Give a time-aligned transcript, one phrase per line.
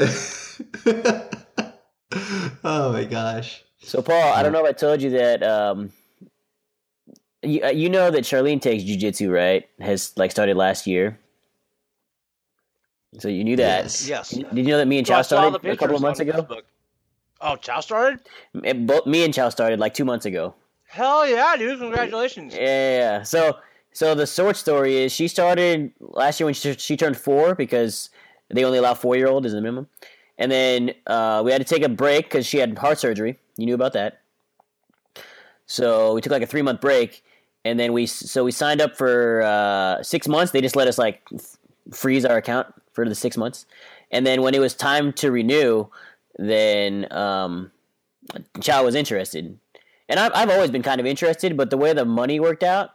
[2.64, 3.62] oh my gosh.
[3.78, 5.42] So Paul, I don't know if I told you that.
[5.42, 5.92] Um,
[7.42, 9.68] you, uh, you know that Charlene takes jujitsu, right?
[9.80, 11.18] Has like started last year.
[13.18, 13.84] So you knew that.
[13.84, 14.08] Yes.
[14.08, 14.30] Yes.
[14.30, 16.32] Did you know that me and So Chow saw started a couple of months ago?
[16.32, 16.62] Facebook.
[17.40, 18.20] Oh, Chow started?
[18.64, 20.54] Eh, Both me and Chow started like two months ago.
[20.86, 21.78] Hell yeah, dude!
[21.78, 22.54] Congratulations.
[22.54, 23.22] Yeah, yeah, yeah.
[23.22, 23.56] So,
[23.92, 28.10] so the short story is she started last year when she, she turned four because
[28.50, 29.88] they only allow four year old as the minimum,
[30.38, 33.38] and then uh, we had to take a break because she had heart surgery.
[33.56, 34.20] You knew about that.
[35.66, 37.22] So we took like a three month break,
[37.64, 40.52] and then we so we signed up for uh, six months.
[40.52, 41.58] They just let us like f-
[41.92, 43.66] freeze our account for the six months,
[44.10, 45.86] and then when it was time to renew,
[46.38, 47.70] then um,
[48.56, 49.56] was interested,
[50.08, 52.90] and I've I've always been kind of interested, but the way the money worked out,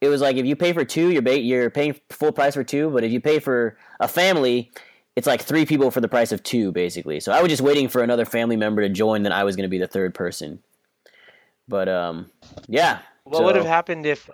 [0.00, 2.64] it was like if you pay for two, you're ba- you're paying full price for
[2.64, 4.70] two, but if you pay for a family,
[5.16, 7.20] it's like three people for the price of two, basically.
[7.20, 9.64] So I was just waiting for another family member to join, then I was going
[9.64, 10.62] to be the third person.
[11.68, 12.30] But um,
[12.66, 13.00] yeah.
[13.24, 14.32] What would have happened if uh,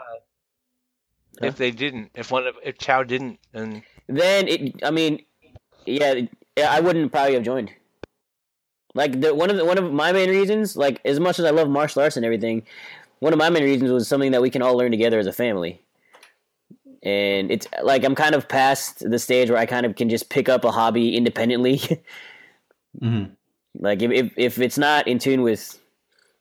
[1.43, 2.13] if they didn't?
[2.15, 3.41] If one of if Chow didn't?
[3.53, 5.25] And Then it, I mean,
[5.85, 6.21] yeah,
[6.57, 7.73] yeah, I wouldn't probably have joined.
[8.95, 11.51] Like the one of the one of my main reasons, like as much as I
[11.51, 12.63] love martial arts and everything,
[13.21, 15.33] one of my main reasons was something that we can all learn together as a
[15.33, 15.81] family.
[17.03, 20.29] And it's like I'm kind of past the stage where I kind of can just
[20.29, 21.81] pick up a hobby independently.
[23.01, 23.25] hmm
[23.79, 25.79] like if, if if it's not in tune with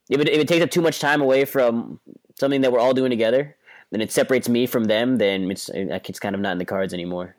[0.10, 2.00] if it if it takes up too much time away from
[2.40, 3.56] something that we're all doing together,
[3.92, 5.18] then it separates me from them.
[5.18, 7.36] Then it's it's kind of not in the cards anymore.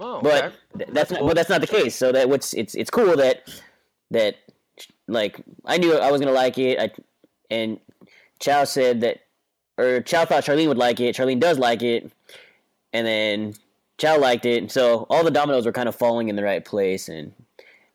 [0.00, 0.56] oh, but okay.
[0.78, 1.94] th- that's not, but that's not the case.
[1.94, 3.48] So that what's it's it's cool that
[4.10, 4.36] that
[5.08, 6.78] like I knew I was gonna like it.
[6.78, 6.90] I,
[7.54, 7.80] and
[8.40, 9.20] Chow said that,
[9.78, 11.16] or Chow thought Charlene would like it.
[11.16, 12.10] Charlene does like it,
[12.92, 13.54] and then
[13.98, 14.70] Chow liked it.
[14.72, 17.32] So all the dominoes were kind of falling in the right place, and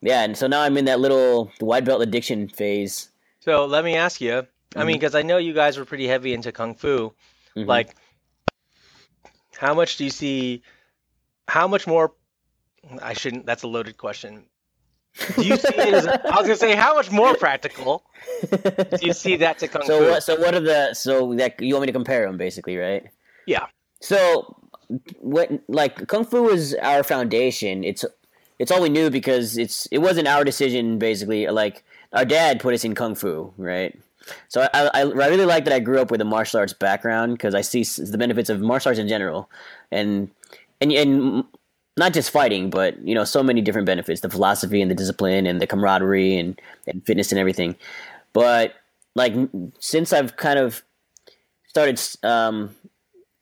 [0.02, 0.24] yeah.
[0.24, 3.10] And so now I'm in that little white belt addiction phase.
[3.40, 4.38] so let me ask you.
[4.40, 4.42] I
[4.80, 4.88] Mm-hmm.
[4.88, 7.12] mean, because I know you guys were pretty heavy into kung fu.
[7.56, 7.66] Mhm.
[7.66, 7.96] Like,
[9.58, 10.62] how much do you see?
[11.48, 12.14] How much more?
[13.02, 13.46] I shouldn't.
[13.48, 14.46] That's a loaded question.
[15.36, 16.08] Do you see it as?
[16.08, 18.04] I was gonna say, how much more practical
[18.52, 19.84] do you see that to come?
[19.86, 20.24] so what?
[20.24, 20.94] So what are the?
[20.94, 23.08] So that you want me to compare them, basically, right?
[23.46, 23.68] Yeah.
[24.02, 24.56] So
[25.20, 25.52] what?
[25.68, 27.84] Like kung fu is our foundation.
[27.84, 28.06] It's
[28.60, 31.00] it's all we knew because it's it wasn't our decision.
[31.00, 33.98] Basically, like our dad put us in kung fu, right?
[34.48, 37.34] So I, I, I really like that I grew up with a martial arts background
[37.34, 39.50] because I see the benefits of martial arts in general,
[39.92, 40.30] and
[40.82, 41.44] and and
[42.00, 45.46] not just fighting, but you know, so many different benefits: the philosophy and the discipline
[45.46, 47.76] and the camaraderie and, and fitness and everything.
[48.34, 48.74] But
[49.16, 49.34] like
[49.80, 50.82] since I've kind of
[51.68, 52.76] started um,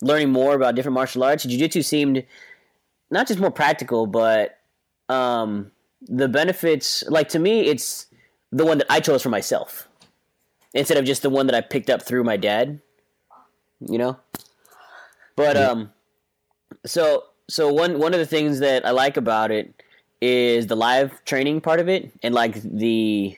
[0.01, 2.25] learning more about different martial arts, jiu-jitsu seemed
[3.09, 4.59] not just more practical, but
[5.07, 7.03] um, the benefits.
[7.07, 8.07] Like to me, it's
[8.51, 9.87] the one that I chose for myself
[10.73, 12.81] instead of just the one that I picked up through my dad.
[13.79, 14.17] You know,
[15.35, 15.93] but um,
[16.83, 19.73] so so one one of the things that I like about it
[20.21, 23.37] is the live training part of it, and like the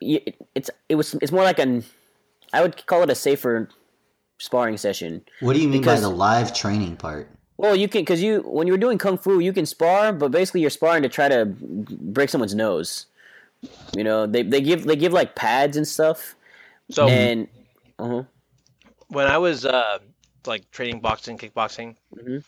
[0.00, 1.84] it's it was it's more like an
[2.52, 3.68] I would call it a safer
[4.38, 5.22] sparring session.
[5.40, 7.30] What do you mean Because- by the live training part?
[7.58, 10.60] Well, you can because you when you're doing kung fu, you can spar, but basically
[10.60, 13.06] you're sparring to try to break someone's nose.
[13.96, 16.36] You know, they they give they give like pads and stuff,
[16.90, 17.48] so and
[17.98, 18.24] uh-huh.
[19.08, 20.00] when I was uh,
[20.44, 22.44] like training boxing, kickboxing, Mhm.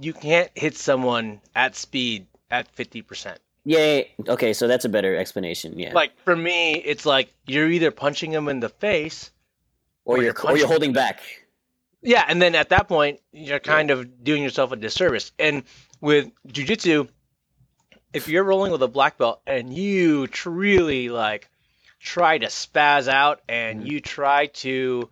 [0.00, 3.38] You can't hit someone at speed at fifty percent.
[3.64, 5.78] yeah, yeah, okay, so that's a better explanation.
[5.78, 9.30] Yeah, Like for me, it's like you're either punching them in the face,
[10.04, 11.20] or or you're you're or you're holding back.
[12.02, 15.32] yeah, and then at that point you're kind of doing yourself a disservice.
[15.38, 15.64] And
[16.00, 17.08] with jujitsu,
[18.14, 21.50] if you're rolling with a black belt and you truly like
[22.00, 23.90] try to spaz out and Mhm.
[23.90, 25.10] you try to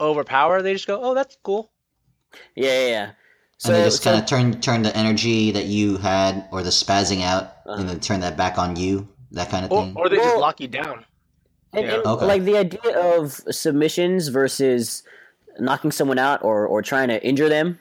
[0.00, 1.72] overpower, they just go, "Oh, that's cool."
[2.54, 2.88] Yeah, yeah.
[2.88, 3.10] yeah.
[3.58, 6.62] So and they just so- kind of turn turn the energy that you had or
[6.62, 7.80] the spazzing out Uh-huh.
[7.80, 9.94] and then turn that back on you, that kind of Or, thing.
[9.96, 11.04] or they just Well- lock you down.
[11.72, 11.94] And, Yeah.
[11.96, 12.24] and, Okay.
[12.26, 15.02] like the idea of submissions versus
[15.60, 17.78] knocking someone out or, or trying to injure them,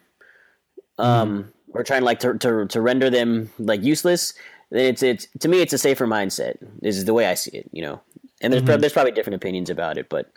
[0.98, 4.34] um, or trying like to, to to render them like useless.
[4.72, 6.58] It's it's to me it's a safer mindset.
[6.82, 8.02] This is the way I see it, you know.
[8.42, 8.82] And there's prob- Mhm.
[8.82, 10.32] there's probably different opinions about it, but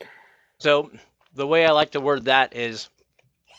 [0.59, 0.91] So
[1.35, 2.89] the way I like to word that is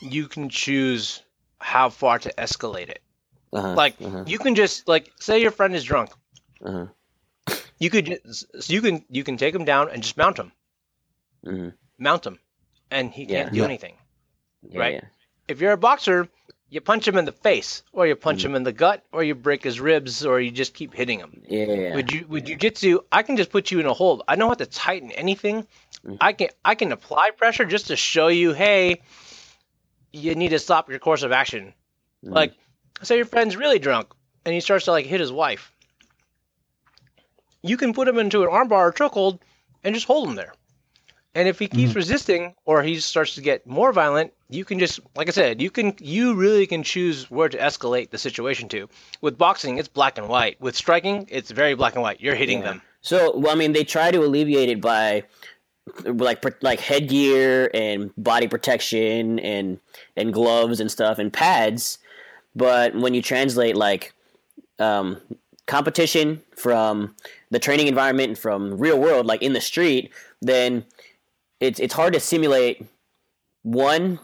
[0.00, 1.20] you can choose
[1.62, 3.00] how far to escalate it.
[3.52, 6.10] uh Like uh-huh, you can just like say your friend is drunk.
[6.64, 6.86] uh-huh,
[7.78, 10.52] You could just, so you can you can take him down and just mount him.
[11.46, 11.72] mhm.
[11.98, 12.38] Mount him
[12.90, 13.64] and he can't do Yeah.
[13.64, 13.96] anything.
[14.62, 14.94] Yeah, Right.
[14.94, 15.08] yeah.
[15.48, 16.28] If you're a boxer,
[16.70, 19.34] you punch him in the face, or you punch him in the gut, or you
[19.34, 21.42] break his ribs, or you just keep hitting him.
[21.48, 21.94] Yeah.
[21.96, 24.22] Would you would with jujitsu, I can just put you in a hold.
[24.28, 25.66] I don't have to tighten anything.
[26.20, 29.02] I can I can apply pressure just to show you, hey,
[30.12, 31.74] you need to stop your course of action.
[32.22, 32.54] Like,
[33.02, 34.08] say your friend's really drunk
[34.44, 35.72] and he starts to like hit his wife.
[37.62, 39.38] You can put him into an armbar or chokehold
[39.84, 40.52] and just hold him there.
[41.34, 41.98] And if he keeps mm-hmm.
[41.98, 45.70] resisting or he starts to get more violent, you can just like I said, you
[45.70, 48.88] can you really can choose where to escalate the situation to.
[49.22, 50.60] With boxing, it's black and white.
[50.60, 52.20] With striking, it's very black and white.
[52.20, 52.82] You're hitting them.
[53.00, 55.24] So, well, I mean, they try to alleviate it by
[56.04, 59.80] like like headgear and body protection and
[60.16, 61.98] and gloves and stuff and pads.
[62.54, 64.12] But when you translate like
[64.78, 65.20] um,
[65.66, 67.14] competition from
[67.50, 70.84] the training environment from real world, like in the street, then
[71.60, 72.84] it's it's hard to simulate
[73.62, 74.18] one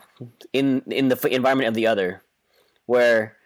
[0.52, 2.22] in in the environment of the other.
[2.86, 3.36] Where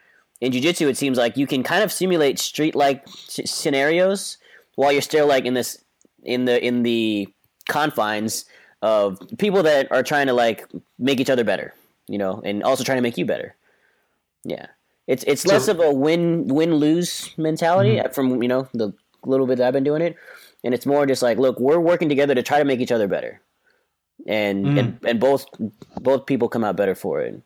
[0.40, 4.38] in jiu-jitsu it seems like you can kind of simulate street like scenarios
[4.74, 5.82] while you're still like in this
[6.22, 7.28] in the in the
[7.68, 8.44] confines
[8.82, 10.66] of people that are trying to like
[10.98, 11.72] make each other better
[12.08, 13.54] you know and also trying to make you better
[14.44, 14.66] yeah
[15.06, 18.92] it's it's less of a win win lose mentality from you know the
[19.24, 20.16] little bit that i've been doing it
[20.64, 23.06] and it's more just like look we're working together to try to make each other
[23.06, 23.40] better
[24.26, 25.46] and and, and both
[26.00, 27.40] both people come out better for it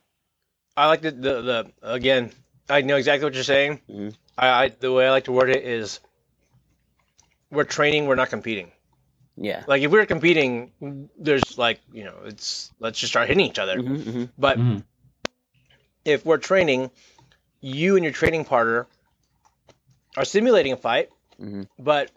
[0.79, 2.33] I like the, the the again.
[2.69, 3.81] I know exactly what you're saying.
[3.89, 4.15] Mhm.
[4.37, 6.01] I, I the way I like to word it is,
[7.51, 8.73] we're training, we're not competing.
[9.37, 10.73] Yeah Like if we were competing,
[11.19, 13.81] there's like you know, it's let's just start hitting each other.
[13.81, 14.83] hmm hmm But Mhm.
[16.05, 16.91] if we're training,
[17.61, 18.87] you and your training partner
[20.17, 21.11] are simulating a fight.
[21.41, 21.67] Mhm.
[21.79, 22.11] But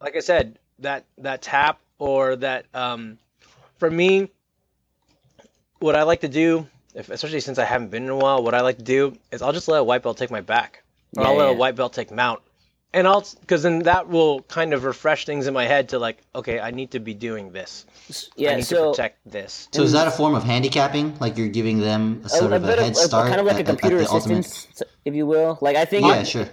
[0.00, 3.18] like I said, that that tap or that um,
[3.78, 4.30] for me,
[5.80, 8.54] what I like to do, if, especially since I haven't been in a while, what
[8.54, 10.82] I like to do is I'll just let a white belt take my back,
[11.16, 11.58] or Yeah, I'll let a yeah.
[11.58, 12.42] white belt take mount,
[12.94, 16.18] and I'll because then that will kind of refresh things in my head to like,
[16.34, 17.86] okay, I need to be doing this.
[18.10, 19.68] I yeah need to protect this.
[19.72, 21.18] So is that a form of handicapping?
[21.18, 23.60] Like you're giving them a sort of a bit head start, kind of like at-
[23.60, 24.66] a at- at computer the ultimate-
[25.04, 26.48] if you will like i think Yeah, sure.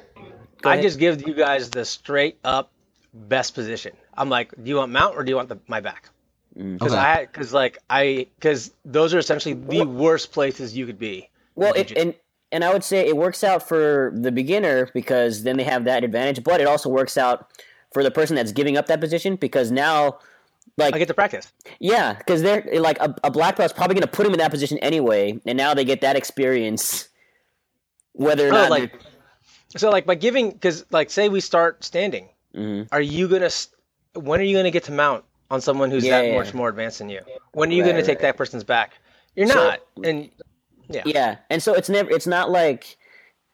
[0.66, 2.72] I just give you guys the straight up
[3.14, 3.94] best position.
[4.18, 6.10] I'm like, do you want mount or do you want the, my back?
[6.58, 6.74] Mm.
[6.78, 7.02] Because Okay.
[7.02, 11.30] I because like I because those are essentially the worst places you could be.
[11.56, 12.02] Well, it, jiu-jitsu.
[12.02, 12.14] and
[12.52, 16.04] and I would say it works out for the beginner because then they have that
[16.04, 17.52] advantage, but it also works out
[17.94, 20.20] for the person that's giving up that position because now,
[20.78, 21.52] like, I get to practice.
[21.80, 24.52] yeah, because they're like a, a black belt's probably going to put him in that
[24.52, 27.08] position anyway, and now they get that experience.
[28.14, 29.00] Whether or Oh, not, like
[29.78, 32.88] so like by giving because like say we start standing, Mhm.
[32.92, 33.50] are you gonna
[34.16, 36.38] when are you gonna get to mount on someone who's Yeah, that yeah.
[36.38, 37.22] much more advanced than you?
[37.54, 38.24] When are you Right, gonna take right.
[38.24, 38.94] that person's back?
[39.36, 39.80] You're So- not.
[40.04, 40.30] And
[40.90, 41.04] yeah.
[41.06, 42.10] Yeah, and so it's never.
[42.10, 42.98] It's not like.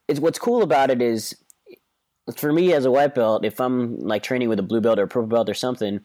[0.07, 1.35] It's what's cool about it is,
[2.35, 5.03] for me as a white belt, if I'm like training with a blue belt or
[5.03, 5.99] a purple belt or something,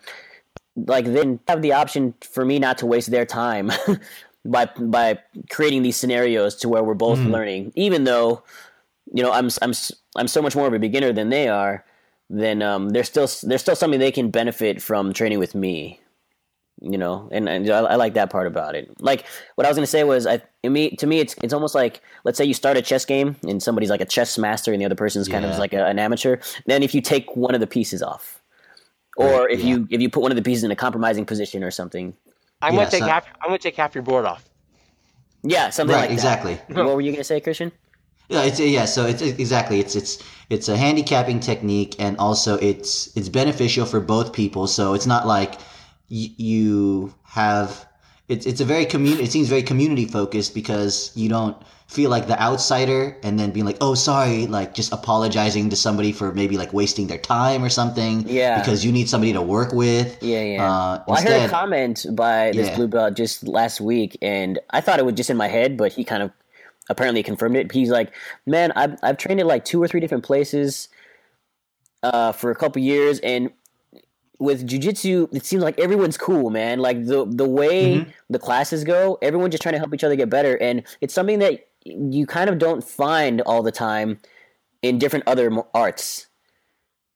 [0.77, 3.71] like then have the option for me not to waste their time
[4.45, 5.19] by by
[5.51, 8.43] creating these scenarios to where we're both learning, even though
[9.13, 11.85] you know I'm I'm s- I'm so much more of a beginner than they are.
[12.31, 16.00] Then um, there's still there's still something they can benefit from training with me
[16.81, 19.77] you know and, and I, I like that part about it like what i was
[19.77, 22.45] going to say was i to me to me it's it's almost like let's say
[22.45, 25.29] you start a chess game and somebody's like a chess master and the other person's
[25.29, 28.41] kind of like a, an amateur then if you take one of the pieces off
[29.17, 29.67] or Right, if yeah.
[29.77, 32.15] you if you put one of the pieces in a compromising position or something
[32.63, 33.27] I'm Yeah, gonna take so- half.
[33.43, 34.49] I'm gonna take half your board off.
[35.43, 36.55] yeah something Right, like exactly.
[36.69, 37.73] that what were you going to say christian
[38.29, 38.85] Yeah, it's yeah.
[38.87, 43.99] So it's exactly it's it's it's a handicapping technique, and also it's it's beneficial for
[43.99, 44.69] both people.
[44.69, 45.59] So it's not like
[46.11, 47.87] y- you have
[48.29, 49.25] it's it's a very community.
[49.25, 51.57] It seems very community focused because you don't
[51.89, 56.13] feel like the outsider, and then being like, oh, sorry, like just apologizing to somebody
[56.13, 58.23] for maybe like wasting their time or something.
[58.29, 58.61] Yeah.
[58.61, 60.23] because you need somebody to work with.
[60.23, 60.65] Yeah, yeah.
[60.73, 62.77] Uh, well, I heard a comment by this Yeah.
[62.77, 65.93] blue belt just last week, and I thought it was just in my head, but
[65.93, 66.31] he kind of
[66.89, 67.73] apparently confirmed it.
[67.73, 68.13] He's like,
[68.47, 70.89] "Man, I've I've trained at like two or three different places
[72.05, 73.51] uh, for a couple years, and
[74.41, 76.81] with jujitsu, it seems like everyone's cool, man.
[76.81, 78.11] Like the the way Mm-hmm.
[78.31, 81.39] the classes go, everyone's just trying to help each other get better, and it's something
[81.39, 84.19] that you kind of don't find all the time
[84.83, 86.27] in different other arts."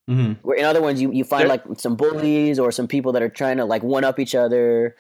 [0.09, 0.37] Mhm.
[0.43, 3.23] Where in other ones you, you find There- like some bullies or some people that
[3.23, 4.95] are trying to like one up each other,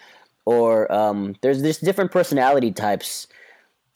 [0.47, 3.26] or um, there's this different personality types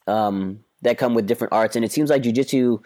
[0.06, 2.80] um, that come with different arts, and it seems like jujitsu,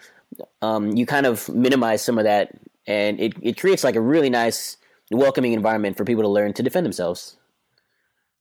[0.61, 2.51] um, you kind of minimize some of that,
[2.87, 4.77] and it, it creates like a really nice,
[5.11, 7.37] welcoming environment for people to learn to defend themselves.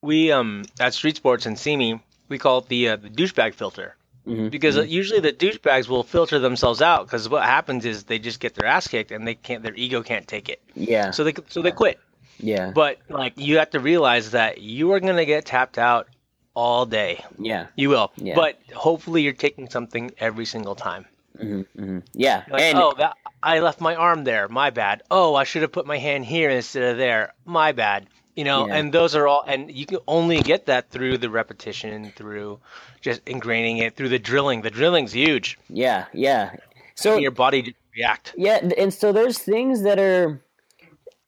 [0.00, 3.96] We um at Street Sports and Me, we call it the uh, the douchebag filter.
[4.26, 4.88] Mhm, because mhm.
[4.88, 8.68] usually the douchebags will filter themselves out because what happens is they just get their
[8.68, 11.72] ass kicked and they can't their ego can't take it yeah, so they so they
[11.72, 11.98] quit
[12.38, 16.06] yeah, but like you have to realize that you are gonna get tapped out
[16.54, 18.36] all day yeah, you will Yeah.
[18.36, 21.04] but hopefully you're taking something every single time
[21.42, 22.44] hmm hmm yeah.
[22.50, 24.48] like and oh that I left my arm there.
[24.48, 25.02] My bad.
[25.10, 27.34] Oh I should have put my hand here instead of there.
[27.44, 28.06] My bad.
[28.36, 28.76] You know Yeah.
[28.76, 32.60] and those are all and you can only get that through the repetition through
[33.00, 34.62] just ingraining it through the drilling.
[34.62, 35.58] The drilling's huge.
[35.68, 36.54] Yeah, yeah.
[36.94, 38.34] So your body just react.
[38.36, 40.40] Yeah, and so there's things that are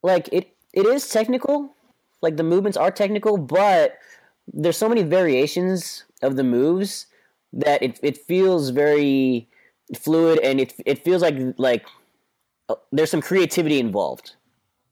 [0.03, 1.75] like it it is technical,
[2.23, 3.99] like the movements are technical, but
[4.47, 7.07] there's so many variations of the moves
[7.53, 9.49] that it it feels very
[9.99, 11.85] fluid and it it feels like like
[12.69, 14.35] uh, there's some creativity involved.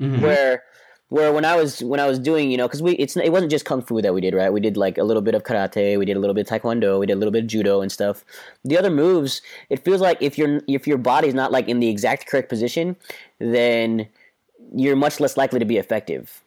[0.00, 0.20] Mhm.
[0.20, 0.62] Where
[1.08, 3.50] where when I was when I was doing, you know, cuz we it's it wasn't
[3.50, 4.52] just kung fu that we did, right?
[4.52, 6.98] We did like a little bit of karate, we did a little bit of taekwondo,
[6.98, 8.24] we did a little bit of judo and stuff.
[8.64, 11.88] The other moves, it feels like if your if your body's not like in the
[11.88, 12.96] exact correct position,
[13.38, 14.08] then
[14.74, 16.42] you're much less likely to be effective.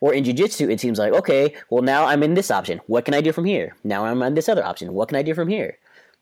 [0.00, 2.80] Or in jiu-jitsu, it seems like, okay, well now I'm in this option.
[2.86, 3.74] What can I do from here?
[3.82, 4.92] Now I'm on this other option.
[4.94, 5.78] What can I do from here?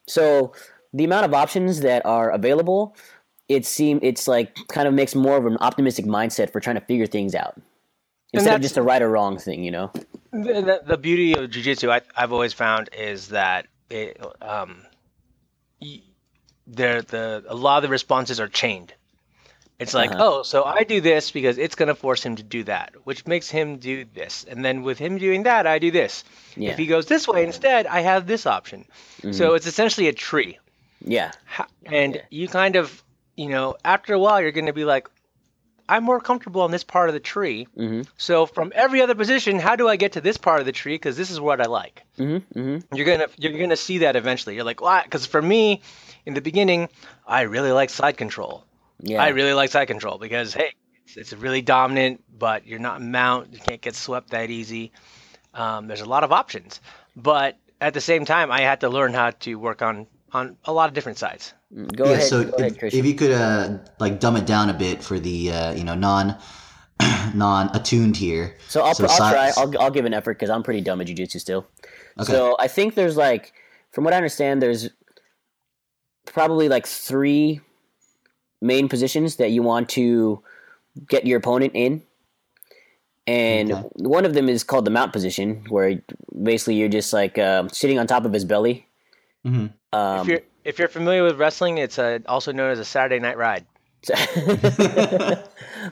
[0.06, 0.52] So
[0.92, 2.96] the amount of options that are available,
[3.48, 6.82] it seem it's like kind of makes more of an optimistic mindset for trying to
[6.82, 7.60] figure things out.
[8.32, 9.90] Instead of just a right or wrong thing, you know?
[10.32, 14.86] The, the, beauty of jujitsu, I, I've always found, is that it, um,
[16.68, 18.94] there the a lot of the responses are chained.
[19.80, 20.24] It's like, Uh-huh.
[20.24, 23.26] oh, so I do this because it's going to force him to do that, which
[23.26, 26.22] makes him do this, and then with him doing that, I do this.
[26.54, 26.70] Yeah.
[26.70, 28.84] If he goes this way instead, I have this option.
[29.22, 29.32] Mm-hmm.
[29.32, 30.58] So it's essentially a tree,
[31.00, 31.32] Yeah.
[31.86, 33.02] And you kind of,
[33.36, 35.08] you know, after a while, you're going to be like,
[35.88, 37.66] I'm more comfortable on this part of the tree.
[37.76, 38.06] Mhm.
[38.16, 40.94] So from every other position, how do I get to this part of the tree?
[40.94, 42.02] Because this is what I like.
[42.16, 42.42] Mhm.
[42.54, 42.84] Mhm.
[42.94, 44.54] You're gonna you're gonna see that eventually.
[44.54, 45.02] You're like, why?
[45.02, 45.82] Because for me,
[46.26, 46.88] in the beginning,
[47.26, 48.64] I really like side control.
[49.00, 49.20] Yeah.
[49.20, 50.74] I really like side control because hey,
[51.06, 53.52] it's, it's really dominant, but you're not mount.
[53.52, 54.92] You can't get swept that easy.
[55.54, 56.80] Um, there's a lot of options,
[57.16, 60.72] but at the same time, I had to learn how to work on on a
[60.72, 61.54] lot of different sides.
[61.94, 62.28] Go yeah, ahead.
[62.28, 63.00] so go if, Christian.
[63.00, 65.94] if you could uh, like dumb it down a bit for the uh, you know
[65.94, 66.36] non
[67.34, 68.56] non attuned here.
[68.68, 69.52] So I'll, I'll si- try.
[69.56, 71.66] I'll, I'll give an effort because I'm pretty dumb at jujitsu still.
[72.18, 72.30] Okay.
[72.32, 73.52] So I think there's like,
[73.92, 74.90] from what I understand, there's
[76.26, 77.60] probably like three
[78.60, 80.42] main positions that you want to
[81.08, 82.02] get your opponent in.
[83.26, 83.88] And Okay.
[83.96, 86.02] one of them is called the mount position, where
[86.42, 88.86] basically you're just like um sitting on top of his belly.
[89.46, 89.72] Mhm.
[89.92, 93.18] Um, if you're if you're familiar with wrestling, it's uh also known as a Saturday
[93.18, 93.66] Night Ride.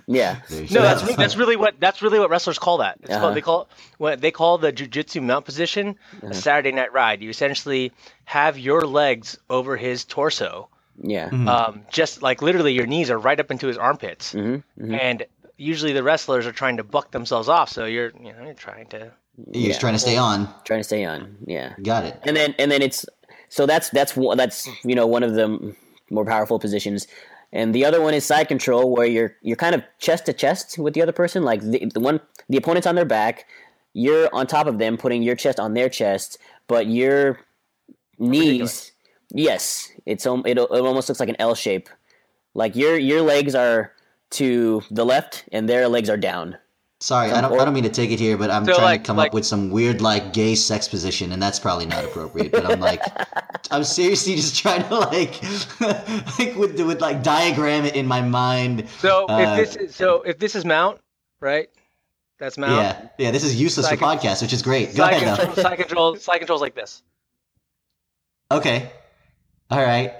[0.06, 2.98] yeah, No, that's re- that's really what that's really what wrestlers call that.
[3.02, 3.20] It's Uh-huh.
[3.20, 6.28] called, they call what they call the jujitsu mount position Uh-huh.
[6.30, 7.22] a Saturday Night Ride.
[7.22, 7.92] You essentially
[8.24, 10.68] have your legs over his torso,
[11.02, 11.48] yeah, Mhm.
[11.48, 15.26] um, just like literally your knees are right up into his armpits, hmm hmm and
[15.56, 17.68] usually the wrestlers are trying to buck themselves off.
[17.70, 19.10] So you're you know you're trying to
[19.52, 20.48] You're just trying to stay on.
[20.64, 21.36] trying to stay on.
[21.46, 22.18] Yeah, Got it.
[22.24, 23.04] and then and then it's
[23.48, 25.74] so that's that's one that's you know one of the
[26.10, 27.06] more powerful positions.
[27.50, 30.78] And the other one is side control where you're you're kind of chest to chest
[30.78, 31.42] with the other person.
[31.42, 33.46] Like the, the one the opponent's on their back.
[33.94, 36.38] You're on top of them putting your chest on their chest
[36.68, 37.40] but your
[38.18, 38.92] knees
[39.30, 41.88] yes it's al- it, it almost looks like an L shape.
[42.54, 43.92] Like your your legs are
[44.30, 46.56] to the left and their legs are down
[47.00, 47.52] Sorry, I don't.
[47.60, 49.28] I don't mean to take it here, but I'm So, trying like- to come like-
[49.28, 52.50] up with some weird, like, gay sex position, and that's probably not appropriate.
[52.50, 53.00] But I'm like,
[53.70, 55.40] I'm seriously just trying to like,
[55.80, 58.88] like with with like diagram it in my mind.
[58.98, 60.98] So Uh, if this is so if this is mount,
[61.40, 61.68] right?
[62.40, 62.72] That's mount.
[62.72, 63.30] Yeah, yeah.
[63.30, 64.88] This is useless Side for con- podcast, which is great.
[64.96, 67.02] Go Side ahead side control, side control's like this.
[68.50, 68.90] Okay.
[69.70, 70.12] All right.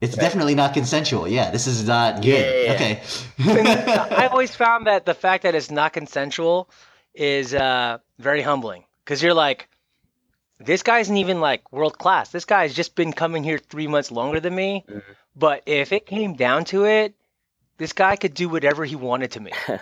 [0.00, 1.28] It's definitely not consensual.
[1.28, 2.64] Yeah, this is not good.
[2.66, 2.72] Yeah.
[2.74, 3.02] Okay.
[4.10, 6.70] I've always found that the fact that it's not consensual
[7.14, 9.68] is uh, very humbling because you're like,
[10.58, 12.30] this guy isn't even like world class.
[12.30, 14.84] This guy's just been coming here three months longer than me.
[14.88, 15.02] Mhm.
[15.36, 17.14] But if it came down to it,
[17.78, 19.52] this guy could do whatever he wanted to me.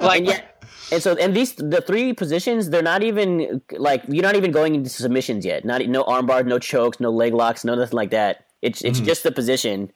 [0.00, 4.22] Like, and yet, and so, and these the three positions, they're not even like you're
[4.22, 5.64] not even going into submissions yet.
[5.64, 8.46] Not no armbar, no chokes, no leg locks, no nothing like that.
[8.62, 9.04] It's it's Mhm.
[9.04, 9.92] just the position.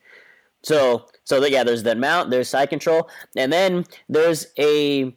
[0.63, 5.13] So so that, yeah, there's that mount, there's side control, and then there's a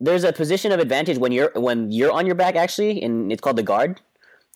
[0.00, 3.40] there's a position of advantage when you're when you're on your back actually, and it's
[3.40, 4.00] called the guard.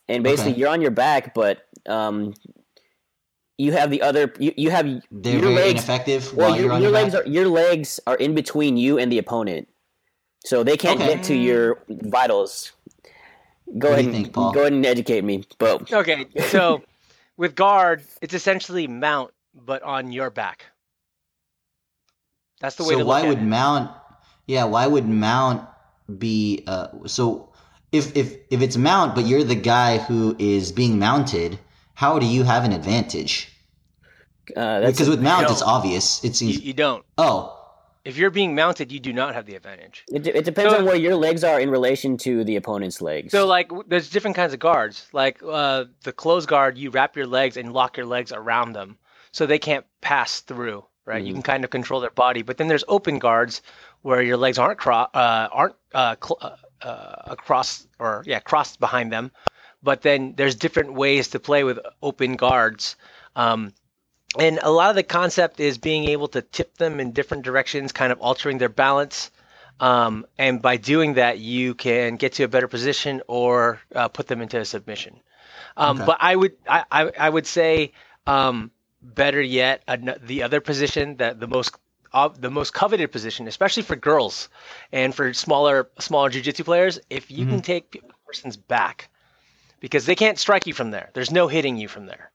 [0.07, 0.59] And basically, Okay.
[0.61, 2.33] you're on your back, but um,
[3.57, 6.65] you have the other you, you have They're your very legs ineffective well, while your,
[6.65, 7.25] you're on your your legs back.
[7.25, 9.67] are your legs are in between you and the opponent,
[10.45, 11.15] so they can't Okay.
[11.15, 12.71] get to your vitals.
[13.79, 14.51] Go What do ahead, you think, Paul?
[14.51, 15.43] go ahead and educate me.
[15.57, 16.81] But Okay, so
[17.37, 20.65] with guard, it's essentially mount, but on your back.
[22.59, 23.41] That's the way so to look why at would it.
[23.41, 23.91] mount?
[24.47, 25.67] Yeah, why would mount
[26.17, 26.63] be?
[26.67, 27.53] Uh, so
[27.91, 31.59] if if if it's mount, but you're the guy who is being mounted,
[31.95, 33.49] how do you have an advantage?
[34.55, 36.23] uh, that's Because with mount, it's obvious.
[36.23, 37.05] It You, you don't.
[37.17, 37.64] Oh,
[38.05, 40.05] If you're being mounted, you do not have the advantage.
[40.13, 43.01] it, de- it depends So- on where your legs are in relation to the opponent's
[43.01, 43.31] legs.
[43.31, 45.07] So like, there's different kinds of guards.
[45.11, 48.97] Like uh, the closed guard, you wrap your legs and lock your legs around them,
[49.31, 50.85] so they can't pass through.
[51.07, 51.23] Right?
[51.23, 51.35] You Mhm.
[51.37, 52.41] can kind of control their body.
[52.41, 53.61] But then there's open guards,
[54.01, 56.55] where your legs aren't cro- uh, aren't uh, cl- uh,
[56.87, 59.31] uh, across or yeah crossed behind them.
[59.83, 62.95] But then there's different ways to play with open guards.
[63.35, 63.71] Um,
[64.39, 67.91] and a lot of the concept is being able to tip them in different directions,
[67.91, 69.31] kind of altering their balance.
[69.79, 74.27] Um, and by doing that, you can get to a better position or uh, put
[74.27, 75.19] them into a submission.
[75.77, 76.05] Um, Okay.
[76.05, 77.91] But I would, I, I, I would say,
[78.25, 81.75] um, better yet, an- the other position that the most,
[82.13, 84.47] uh, the most coveted position, especially for girls
[84.91, 89.09] and for smaller, smaller jujitsu players, if you can take a person's back,
[89.81, 91.09] because they can't strike you from there.
[91.13, 92.31] There's no hitting you from there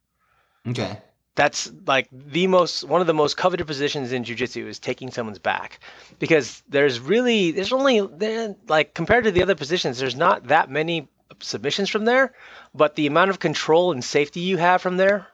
[0.69, 0.99] okay.
[1.41, 5.39] That's like the most one of the most coveted positions in jiu-jitsu is taking someone's
[5.39, 5.81] back
[6.19, 10.71] because there's really there's only there like compared to the other positions there's not that
[10.71, 11.09] many
[11.41, 12.35] submissions from there
[12.75, 15.27] but the amount of control and safety you have from there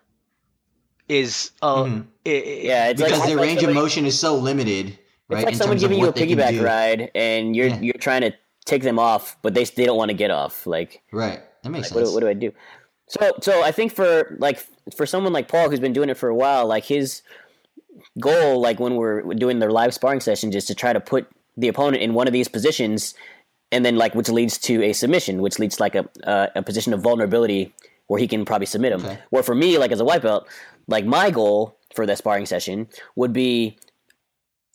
[1.08, 2.06] is uh Mhm.
[2.25, 2.32] i- i-
[2.70, 4.86] Yeah, it's like- Because their like range of motion is so limited,
[5.28, 5.38] right?
[5.40, 7.54] it's like in someone terms of giving you a what they can piggyback ride, and
[7.56, 7.80] you're Yeah.
[7.80, 8.32] you're trying to
[8.64, 10.66] take them off, but they they don't want to get off.
[10.66, 11.40] Like, Right.
[11.62, 12.14] That makes what, do- sense.
[12.14, 12.52] what do I do?
[13.08, 14.64] So so I think for like
[14.96, 17.22] for someone like Paul who's been doing it for a while, like his
[18.20, 21.68] goal, like when we're doing their live sparring sessions, is to try to put the
[21.68, 23.14] opponent in one of these positions,
[23.72, 26.62] and then like which leads to a submission, which leads to like a uh, a
[26.62, 27.72] position of vulnerability
[28.08, 29.04] where he can probably submit him.
[29.04, 29.18] Okay.
[29.30, 30.48] Where for me, like as a white belt,
[30.86, 33.76] like my goal for that sparring session would be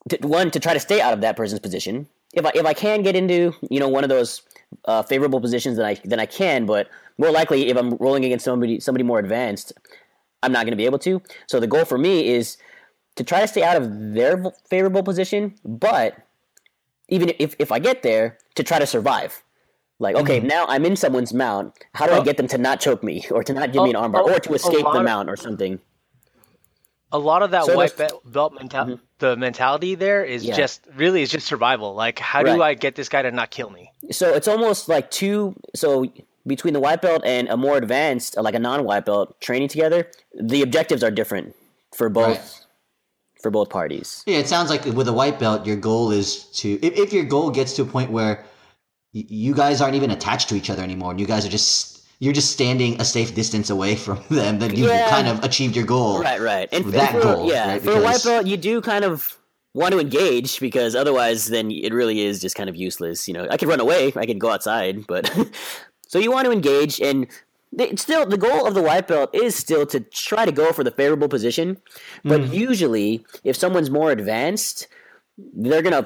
[0.09, 2.07] to, one to try to stay out of that person's position.
[2.33, 4.41] If I if I can get into you know one of those
[4.85, 6.65] uh, favorable positions, then I then I can.
[6.65, 6.87] But
[7.21, 9.73] more likely, if I'm rolling against somebody somebody more advanced,
[10.43, 11.21] I'm not going to be able to.
[11.47, 12.57] So the goal for me is
[13.15, 16.17] to try to stay out of their favorable position, but
[17.09, 19.43] even if if I get there, to try to survive.
[19.99, 20.47] Like, okay, mm-hmm.
[20.47, 21.75] now I'm in someone's mount.
[21.93, 22.23] How do I Oh.
[22.23, 24.33] get them to not choke me, or to not give me an Oh, armbar, oh,
[24.33, 25.79] or to escape the mount, or something?
[27.11, 28.95] a lot of that So white belt, belt mental mm-hmm.
[29.19, 30.55] the mentality there is Yeah.
[30.55, 32.55] just really is just survival like how Right.
[32.55, 36.05] do i get this guy to not kill me so it's almost like two so
[36.47, 40.07] between the white belt and a more advanced like a non-white belt training together
[40.39, 41.55] the objectives are different
[41.95, 42.65] for both Right.
[43.41, 46.73] for both parties Yeah, it sounds like with a white belt, your goal is to
[46.85, 48.45] if, if your goal gets to a point where
[49.13, 52.03] y- you guys aren't even attached to each other anymore, and you guys are just
[52.19, 55.09] you're just standing a safe distance away from them, then you Yeah.
[55.09, 56.19] kind of achieved your goal.
[56.21, 57.81] right right and, that for, goal, yeah right?
[57.81, 59.37] for a white belt you do kind of
[59.73, 63.47] want to engage because otherwise then it really is just kind of useless you know
[63.49, 65.23] i could run away i could go outside but
[66.11, 67.27] so you want to engage and
[67.73, 70.83] the- still the goal of the white belt is still to try to go for
[70.83, 71.77] the favorable position
[72.23, 72.53] but Mm-hmm.
[72.67, 74.87] usually if someone's more advanced
[75.37, 76.05] they're gonna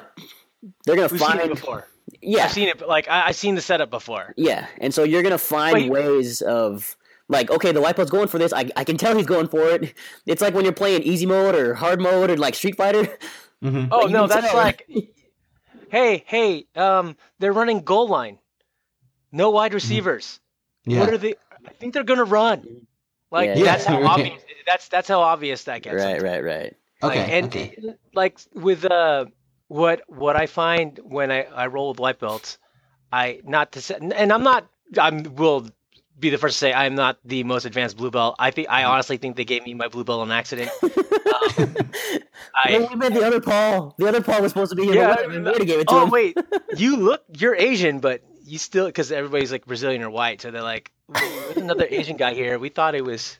[0.84, 1.88] they're gonna we've seen it find before
[2.22, 5.22] yeah i've seen it like I, i've seen the setup before yeah and so you're
[5.22, 5.90] gonna find Wait.
[5.90, 6.96] ways of
[7.28, 9.68] like okay the white belt's going for this I, I can tell he's going for
[9.68, 9.92] it
[10.26, 13.04] it's like when you're playing easy mode or hard mode or like street fighter
[13.64, 13.88] Mhm.
[13.90, 14.56] oh you no that's tell.
[14.56, 14.86] like
[15.90, 18.38] hey hey um they're running goal line
[19.32, 20.40] no wide receivers
[20.84, 21.00] Yeah.
[21.00, 21.34] what are they
[21.66, 22.86] i think they're gonna run
[23.30, 23.64] like Yeah.
[23.64, 27.38] that's how obvious that's that's how obvious that gets right right right Like, okay.
[27.38, 27.74] and okay.
[28.14, 29.26] like with uh
[29.68, 32.58] what what I find when I, I roll with white belts,
[33.12, 35.68] I not to say, and I'm not I'm will
[36.18, 38.36] be the first to say I'm not the most advanced blue belt.
[38.38, 38.90] I think I Mm-hmm.
[38.92, 40.70] honestly think they gave me my blue belt on accident.
[41.58, 41.74] Um,
[42.68, 43.94] Well, I we met the other Paul.
[43.98, 44.94] The other Paul was supposed to be here.
[44.94, 46.36] Yeah, Yeah, we would have gave it to oh wait,
[46.76, 50.62] you look you're Asian, but you still because everybody's like Brazilian or white, so they're
[50.62, 50.92] like
[51.48, 52.58] there's another Asian guy here.
[52.58, 53.38] We thought it was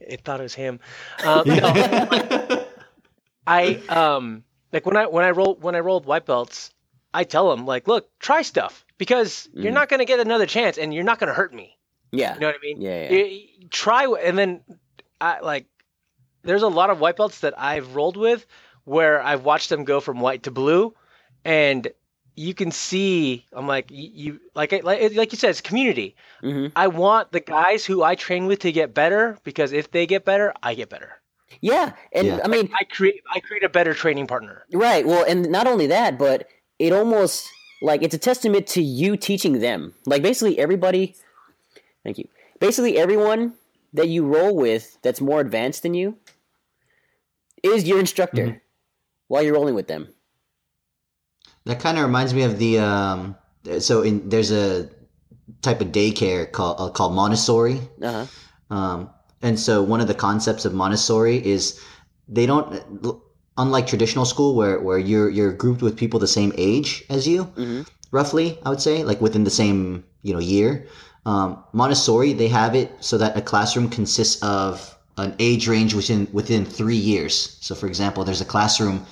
[0.00, 0.80] it thought it was him.
[1.22, 1.72] Um, no,
[3.46, 6.72] I um like when I when I roll when I rolled white belts,
[7.14, 9.74] I tell them like, look, try stuff because you're Mhm.
[9.74, 11.76] not gonna get another chance, and you're not gonna hurt me.
[12.12, 12.80] Yeah, You know what I mean?
[12.80, 13.12] yeah, yeah.
[13.12, 13.24] You-
[13.60, 14.62] you try and then
[15.20, 15.66] I like.
[16.42, 18.46] There's a lot of white belts that I've rolled with
[18.84, 20.94] where I've watched them go from white to blue,
[21.44, 21.88] and
[22.36, 26.14] you can see I'm like you, you like I- like like you said it's community.
[26.42, 30.06] hmm I want the guys who I train with to get better because if they
[30.06, 31.12] get better, I get better.
[31.60, 31.92] yeah.
[32.12, 32.40] And Yeah.
[32.44, 34.64] I mean, I create I create a better training partner.
[34.72, 35.06] Right.
[35.06, 36.46] Well, and not only that, but
[36.78, 37.48] it almost
[37.82, 39.94] like it's a testament to you teaching them.
[40.06, 41.14] Like basically everybody
[42.04, 42.28] thank you.
[42.60, 43.54] Basically everyone
[43.92, 46.18] that you roll with that's more advanced than you
[47.62, 48.60] is your instructor Mhm.
[49.28, 50.08] while you're rolling with them.
[51.66, 53.36] That kind of reminds me of the um.
[53.78, 54.88] So in there's a
[55.62, 57.80] type of daycare called uh, called Montessori.
[58.02, 58.26] Uh-huh.
[58.74, 59.10] Um,
[59.42, 61.80] and so one of the concepts of Montessori is
[62.28, 62.82] they don't,
[63.58, 67.44] unlike traditional school where, where you're, you're grouped with people the same age as you,
[67.44, 70.86] hmm roughly, I would say, like within the same, you know, year.
[71.26, 76.28] Um, Montessori, they have it so that a classroom consists of an age range within,
[76.32, 77.58] within three years.
[77.60, 79.04] So for example, there's a classroom,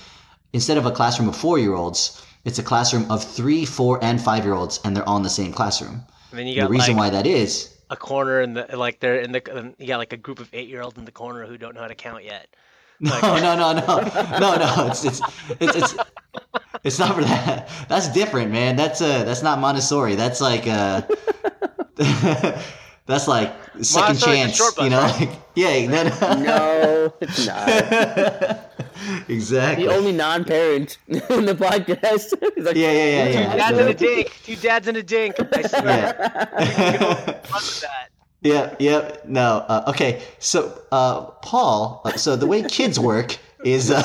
[0.52, 4.20] instead of a classroom of four year olds, it's a classroom of three, four, and
[4.20, 6.02] five year olds, and they're all in the same classroom.
[6.30, 9.20] And then you The reason like why that is a corner in the like they're
[9.20, 11.46] in the um, you got like a group of eight year olds in the corner
[11.46, 12.48] who don't know how to count yet.
[13.00, 14.86] No, no, no, no, no, no.
[14.88, 15.20] It's it's
[15.60, 15.94] it's it's
[16.84, 17.68] it's not for that.
[17.88, 18.76] That's different, man.
[18.76, 20.14] That's uh that's not Montessori.
[20.14, 21.02] That's like uh
[23.06, 24.56] that's like second Montessori's a chance.
[24.56, 25.20] short bus, you know, right?
[25.20, 26.44] like yeah, no, no.
[26.44, 28.70] No, it's not.
[29.28, 29.86] exactly.
[29.86, 32.32] the only non-parent in the podcast.
[32.56, 33.56] is like, yeah, yeah, yeah, yeah.
[33.56, 34.40] Dad's So- in a dink.
[34.44, 35.34] Two dads in a dink.
[35.38, 35.82] I swear.
[35.84, 37.40] yeah.
[37.42, 38.08] That.
[38.42, 39.64] Yeah, yeah, no.
[39.68, 44.02] Uh, okay, so uh, Paul, uh, so the way kids work is uh,